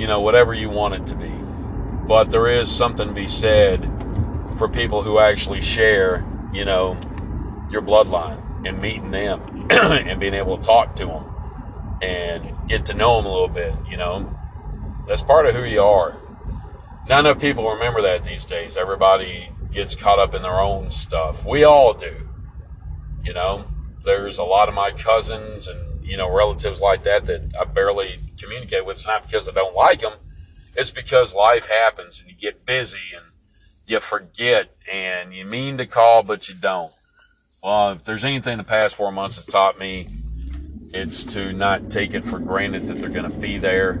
you 0.00 0.06
know, 0.06 0.20
whatever 0.20 0.54
you 0.54 0.70
want 0.70 0.94
it 0.94 1.06
to 1.08 1.14
be. 1.14 1.30
But 2.08 2.30
there 2.30 2.48
is 2.48 2.70
something 2.70 3.08
to 3.08 3.12
be 3.12 3.28
said 3.28 3.84
for 4.56 4.66
people 4.66 5.02
who 5.02 5.18
actually 5.18 5.60
share, 5.60 6.24
you 6.54 6.64
know, 6.64 6.98
your 7.70 7.82
bloodline 7.82 8.66
and 8.66 8.80
meeting 8.80 9.10
them 9.10 9.66
and 9.70 10.18
being 10.18 10.34
able 10.34 10.56
to 10.56 10.64
talk 10.64 10.96
to 10.96 11.06
them 11.06 11.24
and 12.00 12.50
get 12.66 12.86
to 12.86 12.94
know 12.94 13.16
them 13.16 13.26
a 13.26 13.30
little 13.30 13.46
bit, 13.46 13.74
you 13.86 13.98
know. 13.98 14.34
That's 15.06 15.22
part 15.22 15.44
of 15.44 15.54
who 15.54 15.64
you 15.64 15.82
are. 15.82 16.16
Not 17.10 17.26
enough 17.26 17.40
people 17.40 17.70
remember 17.70 18.00
that 18.02 18.24
these 18.24 18.46
days. 18.46 18.76
Everybody 18.76 19.50
gets 19.72 19.94
caught 19.94 20.18
up 20.18 20.34
in 20.34 20.42
their 20.42 20.60
own 20.60 20.90
stuff. 20.90 21.44
We 21.44 21.64
all 21.64 21.94
do. 21.94 22.28
You 23.22 23.32
know, 23.34 23.66
there's 24.04 24.38
a 24.38 24.44
lot 24.44 24.68
of 24.68 24.74
my 24.74 24.90
cousins 24.90 25.68
and, 25.68 26.04
you 26.04 26.16
know, 26.16 26.32
relatives 26.32 26.80
like 26.80 27.04
that 27.04 27.24
that 27.24 27.52
I 27.58 27.64
barely 27.64 28.16
communicate 28.38 28.84
with. 28.84 28.96
It's 28.96 29.06
not 29.06 29.26
because 29.26 29.48
I 29.48 29.52
don't 29.52 29.74
like 29.74 30.00
them. 30.00 30.14
It's 30.74 30.90
because 30.90 31.34
life 31.34 31.66
happens 31.66 32.20
and 32.20 32.30
you 32.30 32.36
get 32.36 32.66
busy 32.66 32.98
and 33.14 33.26
you 33.86 34.00
forget 34.00 34.74
and 34.90 35.34
you 35.34 35.44
mean 35.44 35.78
to 35.78 35.86
call, 35.86 36.22
but 36.22 36.48
you 36.48 36.54
don't. 36.54 36.92
Well, 37.62 37.92
if 37.92 38.04
there's 38.04 38.24
anything 38.24 38.58
the 38.58 38.64
past 38.64 38.96
four 38.96 39.12
months 39.12 39.36
has 39.36 39.46
taught 39.46 39.78
me, 39.78 40.08
it's 40.92 41.24
to 41.32 41.52
not 41.52 41.90
take 41.90 42.12
it 42.12 42.24
for 42.24 42.38
granted 42.38 42.86
that 42.88 43.00
they're 43.00 43.08
going 43.08 43.30
to 43.30 43.38
be 43.38 43.56
there 43.58 44.00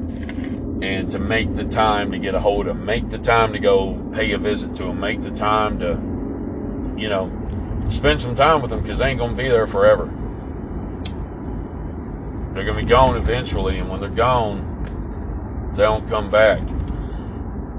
and 0.82 1.08
to 1.12 1.18
make 1.20 1.54
the 1.54 1.64
time 1.64 2.10
to 2.10 2.18
get 2.18 2.34
a 2.34 2.40
hold 2.40 2.66
of 2.66 2.76
them, 2.76 2.84
make 2.84 3.08
the 3.08 3.18
time 3.18 3.52
to 3.52 3.60
go 3.60 3.94
pay 4.12 4.32
a 4.32 4.38
visit 4.38 4.74
to 4.74 4.84
them, 4.84 4.98
make 4.98 5.22
the 5.22 5.30
time 5.30 5.78
to, 5.78 5.90
you 7.00 7.08
know, 7.08 7.30
spend 7.88 8.20
some 8.20 8.34
time 8.34 8.60
with 8.60 8.72
them 8.72 8.82
because 8.82 8.98
they 8.98 9.06
ain't 9.06 9.18
going 9.18 9.30
to 9.30 9.36
be 9.36 9.48
there 9.48 9.68
forever. 9.68 10.06
They're 12.52 12.64
going 12.64 12.76
to 12.78 12.82
be 12.82 12.88
gone 12.88 13.16
eventually, 13.16 13.78
and 13.78 13.88
when 13.88 14.00
they're 14.00 14.10
gone, 14.10 15.72
they 15.76 15.84
don't 15.84 16.06
come 16.08 16.30
back. 16.30 16.60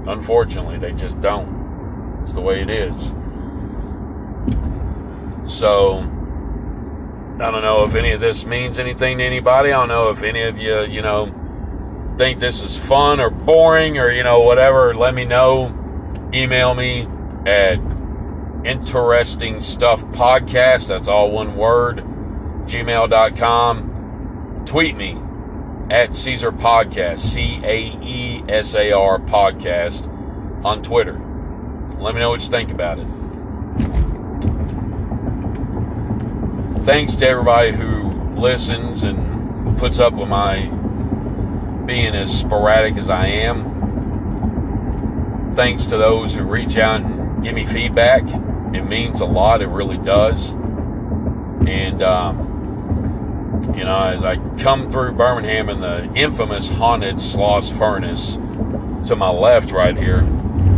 Unfortunately, 0.06 0.78
they 0.78 0.92
just 0.92 1.20
don't. 1.20 2.22
It's 2.24 2.32
the 2.32 2.40
way 2.40 2.62
it 2.62 2.70
is. 2.70 3.12
So, 5.46 5.98
I 7.38 7.50
don't 7.50 7.62
know 7.62 7.84
if 7.84 7.94
any 7.94 8.12
of 8.12 8.20
this 8.20 8.46
means 8.46 8.78
anything 8.78 9.18
to 9.18 9.24
anybody. 9.24 9.72
I 9.72 9.78
don't 9.78 9.88
know 9.88 10.08
if 10.08 10.22
any 10.22 10.42
of 10.42 10.58
you, 10.58 10.84
you 10.84 11.02
know, 11.02 11.26
think 12.16 12.40
this 12.40 12.62
is 12.62 12.76
fun 12.76 13.20
or 13.20 13.30
boring 13.30 13.98
or, 13.98 14.10
you 14.10 14.22
know, 14.22 14.40
whatever. 14.40 14.94
Let 14.94 15.14
me 15.14 15.24
know. 15.24 15.74
Email 16.32 16.74
me 16.74 17.08
at 17.46 17.78
interesting 18.64 19.60
stuff 19.60 20.04
podcast. 20.06 20.88
That's 20.88 21.08
all 21.08 21.30
one 21.30 21.56
word. 21.56 21.98
Gmail.com. 22.66 23.90
Tweet 24.64 24.96
me 24.96 25.20
at 25.90 26.14
Caesar 26.14 26.50
Podcast, 26.50 27.18
C 27.18 27.60
A 27.62 27.92
E 28.02 28.42
S 28.48 28.74
A 28.74 28.92
R 28.92 29.18
Podcast 29.18 30.08
on 30.64 30.80
Twitter. 30.82 31.20
Let 31.98 32.14
me 32.14 32.20
know 32.20 32.30
what 32.30 32.40
you 32.42 32.48
think 32.48 32.70
about 32.70 32.98
it. 32.98 33.06
Thanks 36.84 37.14
to 37.16 37.28
everybody 37.28 37.72
who 37.72 38.10
listens 38.34 39.04
and 39.04 39.76
puts 39.78 39.98
up 39.98 40.14
with 40.14 40.28
my 40.28 40.70
being 41.86 42.14
as 42.14 42.36
sporadic 42.36 42.96
as 42.96 43.08
I 43.10 43.26
am. 43.26 43.72
Thanks 45.54 45.84
to 45.86 45.96
those 45.96 46.34
who 46.34 46.44
reach 46.44 46.76
out 46.76 47.02
and 47.02 47.42
give 47.44 47.54
me 47.54 47.64
feedback. 47.66 48.24
It 48.74 48.82
means 48.82 49.20
a 49.20 49.24
lot. 49.24 49.62
It 49.62 49.68
really 49.68 49.98
does. 49.98 50.52
And, 50.52 52.02
um, 52.02 53.72
you 53.76 53.84
know, 53.84 54.04
as 54.04 54.24
I 54.24 54.36
come 54.58 54.90
through 54.90 55.12
Birmingham 55.12 55.68
in 55.68 55.80
the 55.80 56.12
infamous 56.14 56.68
haunted 56.68 57.16
Sloss 57.16 57.70
Furnace 57.76 58.36
to 59.08 59.16
my 59.16 59.30
left 59.30 59.70
right 59.70 59.96
here, 59.96 60.22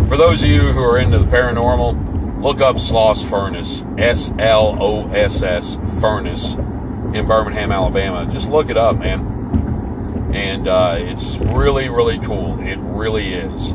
for 0.09 0.17
those 0.17 0.43
of 0.43 0.49
you 0.49 0.73
who 0.73 0.83
are 0.83 0.99
into 0.99 1.19
the 1.19 1.27
paranormal, 1.27 2.43
look 2.43 2.61
up 2.61 2.77
Sloss 2.77 3.25
Furnace, 3.29 3.83
S 3.99 4.33
L 4.39 4.77
O 4.81 5.09
S 5.09 5.43
S 5.43 5.79
Furnace 6.01 6.55
in 7.15 7.27
Birmingham, 7.27 7.73
Alabama. 7.73 8.31
Just 8.31 8.51
look 8.51 8.69
it 8.69 8.77
up, 8.77 8.99
man. 8.99 9.36
And 10.37 10.69
uh, 10.69 10.97
it's 10.99 11.39
really, 11.39 11.89
really 11.89 12.19
cool. 12.19 12.61
It 12.61 12.79
really 12.79 13.33
is. 13.33 13.73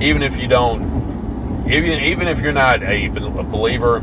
Even 0.00 0.22
if 0.22 0.40
you 0.40 0.46
don't 0.46 1.64
even 1.66 1.98
even 2.04 2.28
if 2.28 2.40
you're 2.40 2.52
not 2.52 2.84
a, 2.84 3.06
a 3.06 3.42
believer 3.42 3.96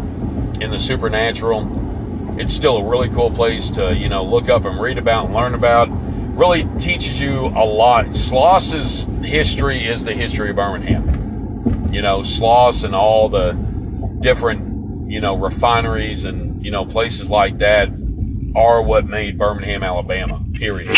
in 0.59 0.71
the 0.71 0.77
supernatural, 0.77 2.37
it's 2.37 2.53
still 2.53 2.77
a 2.77 2.89
really 2.89 3.07
cool 3.07 3.31
place 3.31 3.69
to 3.71 3.95
you 3.95 4.09
know 4.09 4.25
look 4.25 4.49
up 4.49 4.65
and 4.65 4.77
read 4.81 4.97
about 4.97 5.27
and 5.27 5.33
learn 5.33 5.53
about. 5.53 5.87
Really 6.35 6.63
teaches 6.79 7.21
you 7.21 7.45
a 7.47 7.63
lot. 7.63 8.07
Sloss's 8.07 9.05
history 9.25 9.77
is 9.77 10.03
the 10.03 10.13
history 10.13 10.49
of 10.49 10.57
Birmingham. 10.57 11.93
You 11.93 12.01
know, 12.01 12.21
Sloss 12.21 12.83
and 12.83 12.93
all 12.93 13.29
the 13.29 13.53
different 14.19 15.09
you 15.09 15.21
know 15.21 15.37
refineries 15.37 16.25
and 16.25 16.61
you 16.61 16.71
know 16.71 16.83
places 16.85 17.29
like 17.29 17.59
that 17.59 17.89
are 18.53 18.81
what 18.81 19.05
made 19.05 19.37
Birmingham, 19.37 19.81
Alabama. 19.81 20.43
Period. 20.55 20.89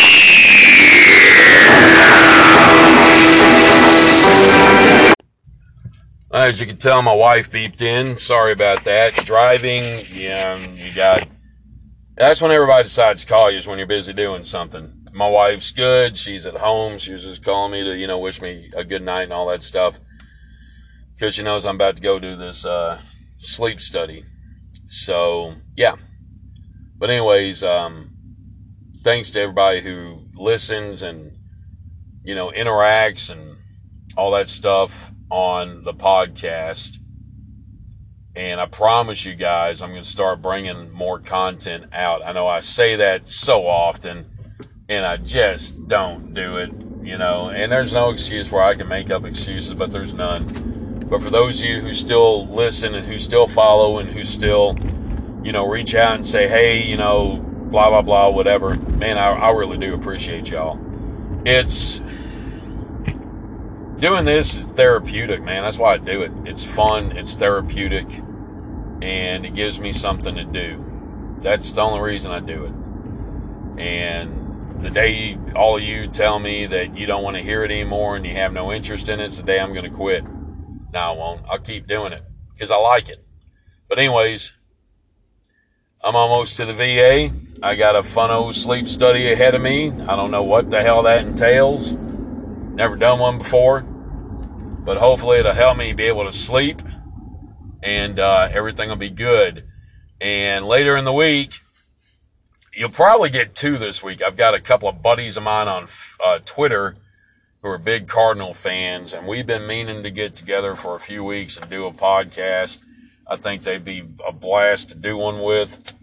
As 6.34 6.60
you 6.60 6.66
can 6.66 6.78
tell, 6.78 7.02
my 7.04 7.14
wife 7.14 7.52
beeped 7.52 7.82
in. 7.82 8.18
Sorry 8.18 8.52
about 8.52 8.84
that. 8.86 9.14
Driving, 9.14 10.04
yeah, 10.12 10.58
you 10.58 10.92
got. 10.94 11.28
That's 12.16 12.42
when 12.42 12.52
everybody 12.52 12.84
decides 12.84 13.24
to 13.24 13.28
call 13.30 13.52
you, 13.52 13.60
is 13.60 13.68
when 13.68 13.78
you're 13.78 13.88
busy 13.88 14.14
doing 14.14 14.44
something. 14.44 15.06
my 15.14 15.30
wife's 15.30 15.72
good. 15.72 16.18
She's 16.18 16.46
at 16.48 16.56
home. 16.56 16.98
She 16.98 17.12
was 17.12 17.24
just 17.24 17.44
calling 17.44 17.72
me 17.72 17.84
to, 17.84 17.96
you 17.96 18.08
know, 18.08 18.18
wish 18.18 18.42
me 18.42 18.72
a 18.76 18.84
good 18.84 19.04
night 19.04 19.24
and 19.24 19.34
all 19.34 19.46
that 19.48 19.62
stuff. 19.62 20.00
Because 21.14 21.36
she 21.36 21.44
knows 21.44 21.66
I'm 21.66 21.76
about 21.76 21.98
to 21.98 22.02
go 22.02 22.18
do 22.18 22.36
this 22.36 22.66
uh, 22.66 23.00
sleep 23.38 23.80
study. 23.80 24.26
So, 24.88 25.54
yeah. 25.76 25.96
But, 26.98 27.12
anyways, 27.12 27.64
um, 27.64 28.13
thanks 29.04 29.32
to 29.32 29.42
everybody 29.42 29.82
who 29.82 30.22
listens 30.34 31.04
and, 31.04 31.38
you 32.24 32.36
know, 32.36 32.52
interacts 32.52 33.30
and 33.30 33.58
all 34.16 34.32
that 34.32 34.48
stuff 34.48 35.12
on 35.30 35.84
the 35.84 35.94
podcast. 35.94 36.98
And 38.36 38.60
I 38.60 38.66
promise 38.66 39.26
you 39.26 39.36
guys, 39.36 39.82
I'm 39.82 39.90
going 39.90 40.02
to 40.02 40.08
start 40.08 40.42
bringing 40.42 40.90
more 40.92 41.20
content 41.20 41.88
out. 41.94 42.26
I 42.26 42.32
know 42.32 42.48
I 42.48 42.62
say 42.62 42.96
that 42.96 43.30
so 43.30 43.68
often, 43.68 44.26
and 44.90 45.06
I 45.06 45.18
just 45.18 45.88
don't 45.88 46.34
do 46.34 46.58
it, 46.58 46.72
you 47.04 47.18
know. 47.18 47.50
And 47.50 47.72
there's 47.72 47.94
no 47.94 48.10
excuse 48.10 48.52
where 48.52 48.64
I 48.64 48.74
can 48.74 48.88
make 48.88 49.12
up 49.12 49.26
excuses, 49.26 49.74
but 49.76 49.92
there's 49.92 50.14
none. 50.14 51.06
But 51.10 51.22
for 51.22 51.30
those 51.30 51.62
of 51.62 51.68
you 51.68 51.82
who 51.82 51.94
still 51.94 52.48
listen 52.48 52.96
and 52.96 53.06
who 53.06 53.20
still 53.20 53.48
follow 53.48 54.00
and 54.00 54.10
who 54.10 54.24
still, 54.24 54.76
you 55.44 55.52
know, 55.52 55.70
reach 55.70 55.94
out 55.94 56.16
and 56.16 56.26
say, 56.26 56.48
hey, 56.48 56.82
you 56.82 56.98
know, 56.98 57.53
blah, 57.74 57.90
blah, 57.90 58.04
blah, 58.04 58.30
whatever, 58.30 58.76
man, 58.76 59.18
I, 59.18 59.32
I 59.32 59.50
really 59.50 59.80
do 59.80 59.96
appreciate 59.96 60.48
y'all. 60.48 60.80
It's 61.44 61.98
doing 63.98 64.26
this 64.26 64.56
is 64.56 64.68
therapeutic, 64.68 65.42
man. 65.42 65.64
That's 65.64 65.80
why 65.80 65.94
I 65.94 65.98
do 65.98 66.22
it. 66.22 66.32
It's 66.46 66.64
fun, 66.64 67.14
it's 67.14 67.36
therapeutic, 67.36 68.06
and 69.02 69.44
it 69.44 69.56
gives 69.56 69.80
me 69.80 69.92
something 69.92 70.36
to 70.36 70.44
do. 70.44 71.38
That's 71.40 71.74
the 71.74 71.82
only 71.82 72.08
reason 72.08 72.32
I 72.32 72.42
do 72.42 72.66
it. 72.66 73.82
And 73.82 74.84
the 74.84 74.92
day 74.92 75.40
all 75.56 75.78
of 75.78 75.82
you 75.82 76.08
tell 76.08 76.38
me 76.38 76.68
that 76.68 76.96
you 76.96 77.08
don't 77.08 77.24
want 77.24 77.38
to 77.38 77.42
hear 77.42 77.64
it 77.64 77.72
anymore 77.72 78.16
and 78.16 78.24
you 78.24 78.34
have 78.34 78.54
no 78.54 78.72
interest 78.72 79.10
in 79.10 79.20
it, 79.20 79.26
it's 79.26 79.38
the 79.38 79.44
day 79.44 79.60
I'm 79.60 79.74
going 79.74 79.90
to 79.90 79.98
quit. 79.98 80.24
No, 80.94 81.00
I 81.00 81.12
won't. 81.12 81.42
I'll 81.50 81.58
keep 81.58 81.88
doing 81.88 82.14
it 82.14 82.22
because 82.54 82.70
I 82.70 82.76
like 82.76 83.10
it. 83.10 83.26
But 83.90 83.98
anyways, 83.98 84.54
I'm 86.04 86.16
almost 86.16 86.56
to 86.58 86.66
the 86.66 86.74
VA. 86.74 87.32
I 87.62 87.76
got 87.76 87.96
a 87.96 88.04
fun 88.04 88.32
old 88.32 88.56
sleep 88.56 88.88
study 88.88 89.32
ahead 89.32 89.56
of 89.56 89.62
me. 89.62 89.92
I 89.92 90.16
don't 90.16 90.32
know 90.32 90.44
what 90.44 90.70
the 90.70 90.82
hell 90.82 91.04
that 91.04 91.26
entails. 91.26 91.94
Never 91.94 92.96
done 92.96 93.20
one 93.20 93.38
before 93.38 93.86
but 94.86 94.98
hopefully 94.98 95.40
it'll 95.40 95.54
help 95.54 95.78
me 95.78 95.94
be 95.94 96.04
able 96.04 96.26
to 96.26 96.32
sleep 96.32 96.82
and 97.82 98.20
uh, 98.20 98.50
everything 98.52 98.90
will 98.90 98.96
be 98.96 99.10
good. 99.10 99.66
And 100.20 100.66
later 100.66 100.96
in 100.96 101.06
the 101.06 101.14
week, 101.14 101.60
you'll 102.74 102.90
probably 102.90 103.30
get 103.30 103.56
two 103.56 103.78
this 103.78 104.04
week. 104.04 104.22
I've 104.22 104.38
got 104.38 104.54
a 104.54 104.60
couple 104.60 104.88
of 104.88 105.02
buddies 105.02 105.38
of 105.38 105.44
mine 105.44 105.68
on 105.68 105.88
uh, 106.24 106.40
Twitter 106.46 106.96
who 107.62 107.70
are 107.70 107.78
big 107.78 108.08
Cardinal 108.08 108.54
fans, 108.54 109.14
and 109.14 109.28
we've 109.28 109.46
been 109.46 109.68
meaning 109.68 110.04
to 110.04 110.12
get 110.12 110.36
together 110.36 110.76
for 110.76 110.96
a 110.96 111.00
few 111.00 111.24
weeks 111.24 111.58
and 111.58 111.70
do 111.70 111.86
a 111.86 111.92
podcast. 111.92 112.80
I 113.28 113.38
think 113.38 113.64
they'd 113.64 113.84
be 113.84 114.04
a 114.26 114.32
blast 114.32 114.90
to 114.90 114.96
do 114.96 115.18
one 115.18 115.42
with. 115.42 115.94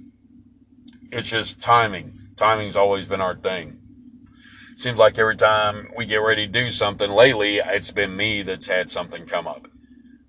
It's 1.12 1.28
just 1.28 1.60
timing. 1.60 2.28
Timing's 2.36 2.76
always 2.76 3.06
been 3.06 3.20
our 3.20 3.36
thing 3.36 3.80
seems 4.80 4.96
like 4.96 5.18
every 5.18 5.36
time 5.36 5.90
we 5.94 6.06
get 6.06 6.16
ready 6.16 6.46
to 6.46 6.52
do 6.52 6.70
something 6.70 7.10
lately, 7.10 7.58
it's 7.58 7.90
been 7.90 8.16
me 8.16 8.40
that's 8.40 8.66
had 8.66 8.90
something 8.90 9.26
come 9.26 9.46
up. 9.46 9.68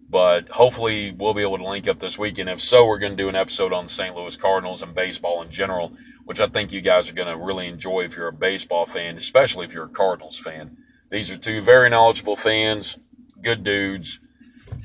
But 0.09 0.49
hopefully 0.49 1.15
we'll 1.17 1.33
be 1.33 1.41
able 1.41 1.57
to 1.57 1.63
link 1.63 1.87
up 1.87 1.99
this 1.99 2.19
weekend. 2.19 2.49
If 2.49 2.59
so, 2.59 2.85
we're 2.85 2.99
going 2.99 3.13
to 3.13 3.23
do 3.23 3.29
an 3.29 3.35
episode 3.35 3.71
on 3.71 3.85
the 3.85 3.89
St. 3.89 4.13
Louis 4.13 4.35
Cardinals 4.35 4.81
and 4.81 4.93
baseball 4.93 5.41
in 5.41 5.49
general, 5.49 5.93
which 6.25 6.41
I 6.41 6.47
think 6.47 6.73
you 6.73 6.81
guys 6.81 7.09
are 7.09 7.13
going 7.13 7.29
to 7.29 7.41
really 7.41 7.67
enjoy 7.67 8.01
if 8.01 8.17
you're 8.17 8.27
a 8.27 8.33
baseball 8.33 8.85
fan, 8.85 9.15
especially 9.15 9.65
if 9.65 9.73
you're 9.73 9.85
a 9.85 9.89
Cardinals 9.89 10.37
fan. 10.37 10.75
These 11.09 11.31
are 11.31 11.37
two 11.37 11.61
very 11.61 11.89
knowledgeable 11.89 12.35
fans, 12.35 12.97
good 13.41 13.63
dudes, 13.63 14.19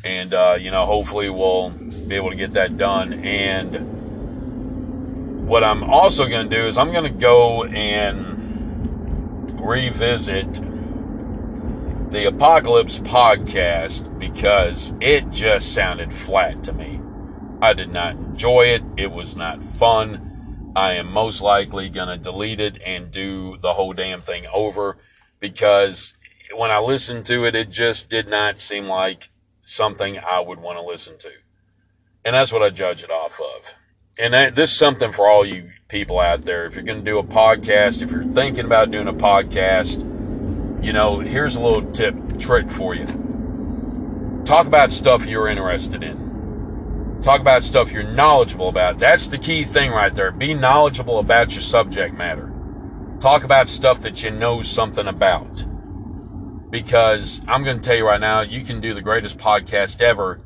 and 0.04 0.32
uh, 0.32 0.56
you 0.60 0.70
know, 0.70 0.86
hopefully 0.86 1.28
we'll 1.28 1.70
be 1.70 2.14
able 2.14 2.30
to 2.30 2.36
get 2.36 2.52
that 2.52 2.76
done. 2.76 3.14
And 3.14 3.95
what 5.46 5.62
I'm 5.62 5.84
also 5.84 6.28
going 6.28 6.48
to 6.48 6.56
do 6.56 6.64
is 6.66 6.76
I'm 6.76 6.90
going 6.90 7.04
to 7.04 7.20
go 7.20 7.62
and 7.62 9.60
revisit 9.60 10.54
the 12.10 12.26
Apocalypse 12.26 12.98
podcast 12.98 14.18
because 14.18 14.92
it 15.00 15.30
just 15.30 15.72
sounded 15.72 16.12
flat 16.12 16.64
to 16.64 16.72
me. 16.72 17.00
I 17.62 17.74
did 17.74 17.92
not 17.92 18.16
enjoy 18.16 18.62
it. 18.62 18.82
It 18.96 19.12
was 19.12 19.36
not 19.36 19.62
fun. 19.62 20.72
I 20.74 20.94
am 20.94 21.12
most 21.12 21.40
likely 21.40 21.90
going 21.90 22.08
to 22.08 22.16
delete 22.16 22.58
it 22.58 22.82
and 22.84 23.12
do 23.12 23.56
the 23.58 23.74
whole 23.74 23.92
damn 23.92 24.22
thing 24.22 24.46
over 24.52 24.98
because 25.38 26.12
when 26.56 26.72
I 26.72 26.80
listened 26.80 27.24
to 27.26 27.44
it, 27.44 27.54
it 27.54 27.70
just 27.70 28.10
did 28.10 28.28
not 28.28 28.58
seem 28.58 28.88
like 28.88 29.30
something 29.62 30.18
I 30.18 30.40
would 30.40 30.58
want 30.58 30.76
to 30.76 30.84
listen 30.84 31.18
to. 31.18 31.30
And 32.24 32.34
that's 32.34 32.52
what 32.52 32.64
I 32.64 32.70
judge 32.70 33.04
it 33.04 33.10
off 33.12 33.40
of. 33.40 33.74
And 34.18 34.32
that, 34.32 34.54
this 34.54 34.72
is 34.72 34.78
something 34.78 35.12
for 35.12 35.28
all 35.28 35.44
you 35.44 35.70
people 35.88 36.18
out 36.18 36.44
there. 36.44 36.64
If 36.66 36.74
you're 36.74 36.84
going 36.84 37.00
to 37.00 37.04
do 37.04 37.18
a 37.18 37.24
podcast, 37.24 38.02
if 38.02 38.10
you're 38.10 38.24
thinking 38.24 38.64
about 38.64 38.90
doing 38.90 39.08
a 39.08 39.12
podcast, 39.12 40.02
you 40.82 40.92
know, 40.92 41.20
here's 41.20 41.56
a 41.56 41.60
little 41.60 41.90
tip, 41.92 42.14
trick 42.38 42.70
for 42.70 42.94
you. 42.94 43.06
Talk 44.46 44.66
about 44.66 44.92
stuff 44.92 45.26
you're 45.26 45.48
interested 45.48 46.02
in. 46.02 47.20
Talk 47.22 47.40
about 47.40 47.62
stuff 47.62 47.92
you're 47.92 48.04
knowledgeable 48.04 48.68
about. 48.68 48.98
That's 48.98 49.26
the 49.26 49.38
key 49.38 49.64
thing 49.64 49.90
right 49.90 50.12
there. 50.12 50.30
Be 50.30 50.54
knowledgeable 50.54 51.18
about 51.18 51.52
your 51.52 51.62
subject 51.62 52.14
matter. 52.14 52.52
Talk 53.20 53.44
about 53.44 53.68
stuff 53.68 54.00
that 54.02 54.22
you 54.22 54.30
know 54.30 54.62
something 54.62 55.06
about. 55.06 55.66
Because 56.70 57.42
I'm 57.46 57.64
going 57.64 57.80
to 57.80 57.82
tell 57.82 57.96
you 57.96 58.06
right 58.06 58.20
now, 58.20 58.40
you 58.40 58.62
can 58.62 58.80
do 58.80 58.94
the 58.94 59.02
greatest 59.02 59.38
podcast 59.38 60.00
ever, 60.00 60.40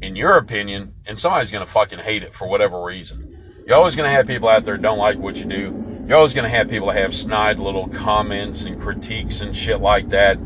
in 0.00 0.16
your 0.16 0.36
opinion, 0.36 0.94
and 1.06 1.18
somebody's 1.18 1.50
going 1.50 1.64
to 1.64 1.70
fucking 1.70 2.00
hate 2.00 2.22
it 2.22 2.34
for 2.34 2.48
whatever 2.48 2.82
reason. 2.82 3.36
You're 3.66 3.76
always 3.76 3.96
going 3.96 4.08
to 4.08 4.14
have 4.14 4.26
people 4.26 4.48
out 4.48 4.64
there 4.64 4.76
don't 4.76 4.98
like 4.98 5.18
what 5.18 5.36
you 5.36 5.44
do. 5.44 6.04
You're 6.06 6.16
always 6.16 6.32
going 6.32 6.44
to 6.44 6.56
have 6.56 6.68
people 6.68 6.88
that 6.88 6.96
have 6.96 7.14
snide 7.14 7.58
little 7.58 7.88
comments 7.88 8.64
and 8.64 8.80
critiques 8.80 9.40
and 9.40 9.54
shit 9.54 9.80
like 9.80 10.08
that. 10.10 10.38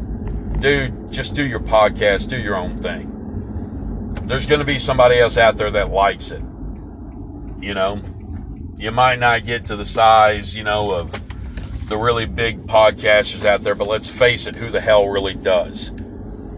Dude, 0.61 1.13
just 1.13 1.35
do 1.35 1.47
your 1.47 1.61
podcast, 1.61 2.29
do 2.29 2.39
your 2.39 2.57
own 2.57 2.83
thing. 2.83 3.09
There's 4.25 4.47
going 4.47 4.61
to 4.61 4.67
be 4.67 4.79
somebody 4.79 5.19
else 5.19 5.37
out 5.37 5.57
there 5.57 5.71
that 5.71 5.91
likes 5.91 6.31
it. 6.31 6.43
You 7.61 7.75
know, 7.75 8.03
you 8.77 8.91
might 8.91 9.21
not 9.21 9.45
get 9.45 9.67
to 9.67 9.77
the 9.77 9.85
size, 9.85 10.57
you 10.57 10.65
know, 10.65 10.93
of 10.93 11.13
the 11.89 11.97
really 11.97 12.27
big 12.27 12.67
podcasters 12.67 13.45
out 13.45 13.63
there, 13.63 13.75
but 13.75 13.87
let's 13.87 14.09
face 14.09 14.47
it, 14.47 14.57
who 14.57 14.71
the 14.71 14.81
hell 14.81 15.07
really 15.07 15.35
does? 15.35 15.93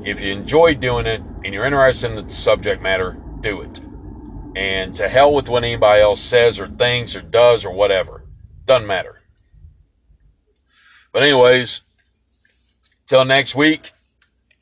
If 0.05 0.21
you 0.21 0.33
enjoy 0.33 0.75
doing 0.75 1.07
it 1.07 1.23
and 1.45 1.55
you're 1.55 1.65
interested 1.65 2.11
in 2.11 2.27
the 2.27 2.31
subject 2.31 2.83
matter, 2.83 3.17
do 3.41 3.63
it. 3.63 3.81
And 4.55 4.95
to 4.97 5.09
hell 5.09 5.33
with 5.33 5.49
what 5.49 5.65
anybody 5.65 6.03
else 6.03 6.21
says 6.21 6.61
or 6.61 6.69
thinks 6.69 7.17
or 7.17 7.23
does 7.23 7.65
or 7.65 7.73
whatever. 7.73 8.25
Doesn't 8.67 8.87
matter. 8.87 9.23
But, 11.11 11.23
anyways, 11.23 11.83
till 13.07 13.25
next 13.25 13.55
week, 13.55 13.93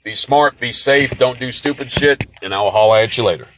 be 0.05 0.15
smart, 0.15 0.61
be 0.61 0.71
safe, 0.71 1.19
don't 1.19 1.39
do 1.39 1.51
stupid 1.51 1.91
shit, 1.91 2.25
and 2.43 2.55
I 2.55 2.63
will 2.63 2.71
holler 2.71 2.99
at 2.99 3.17
you 3.17 3.25
later. 3.25 3.49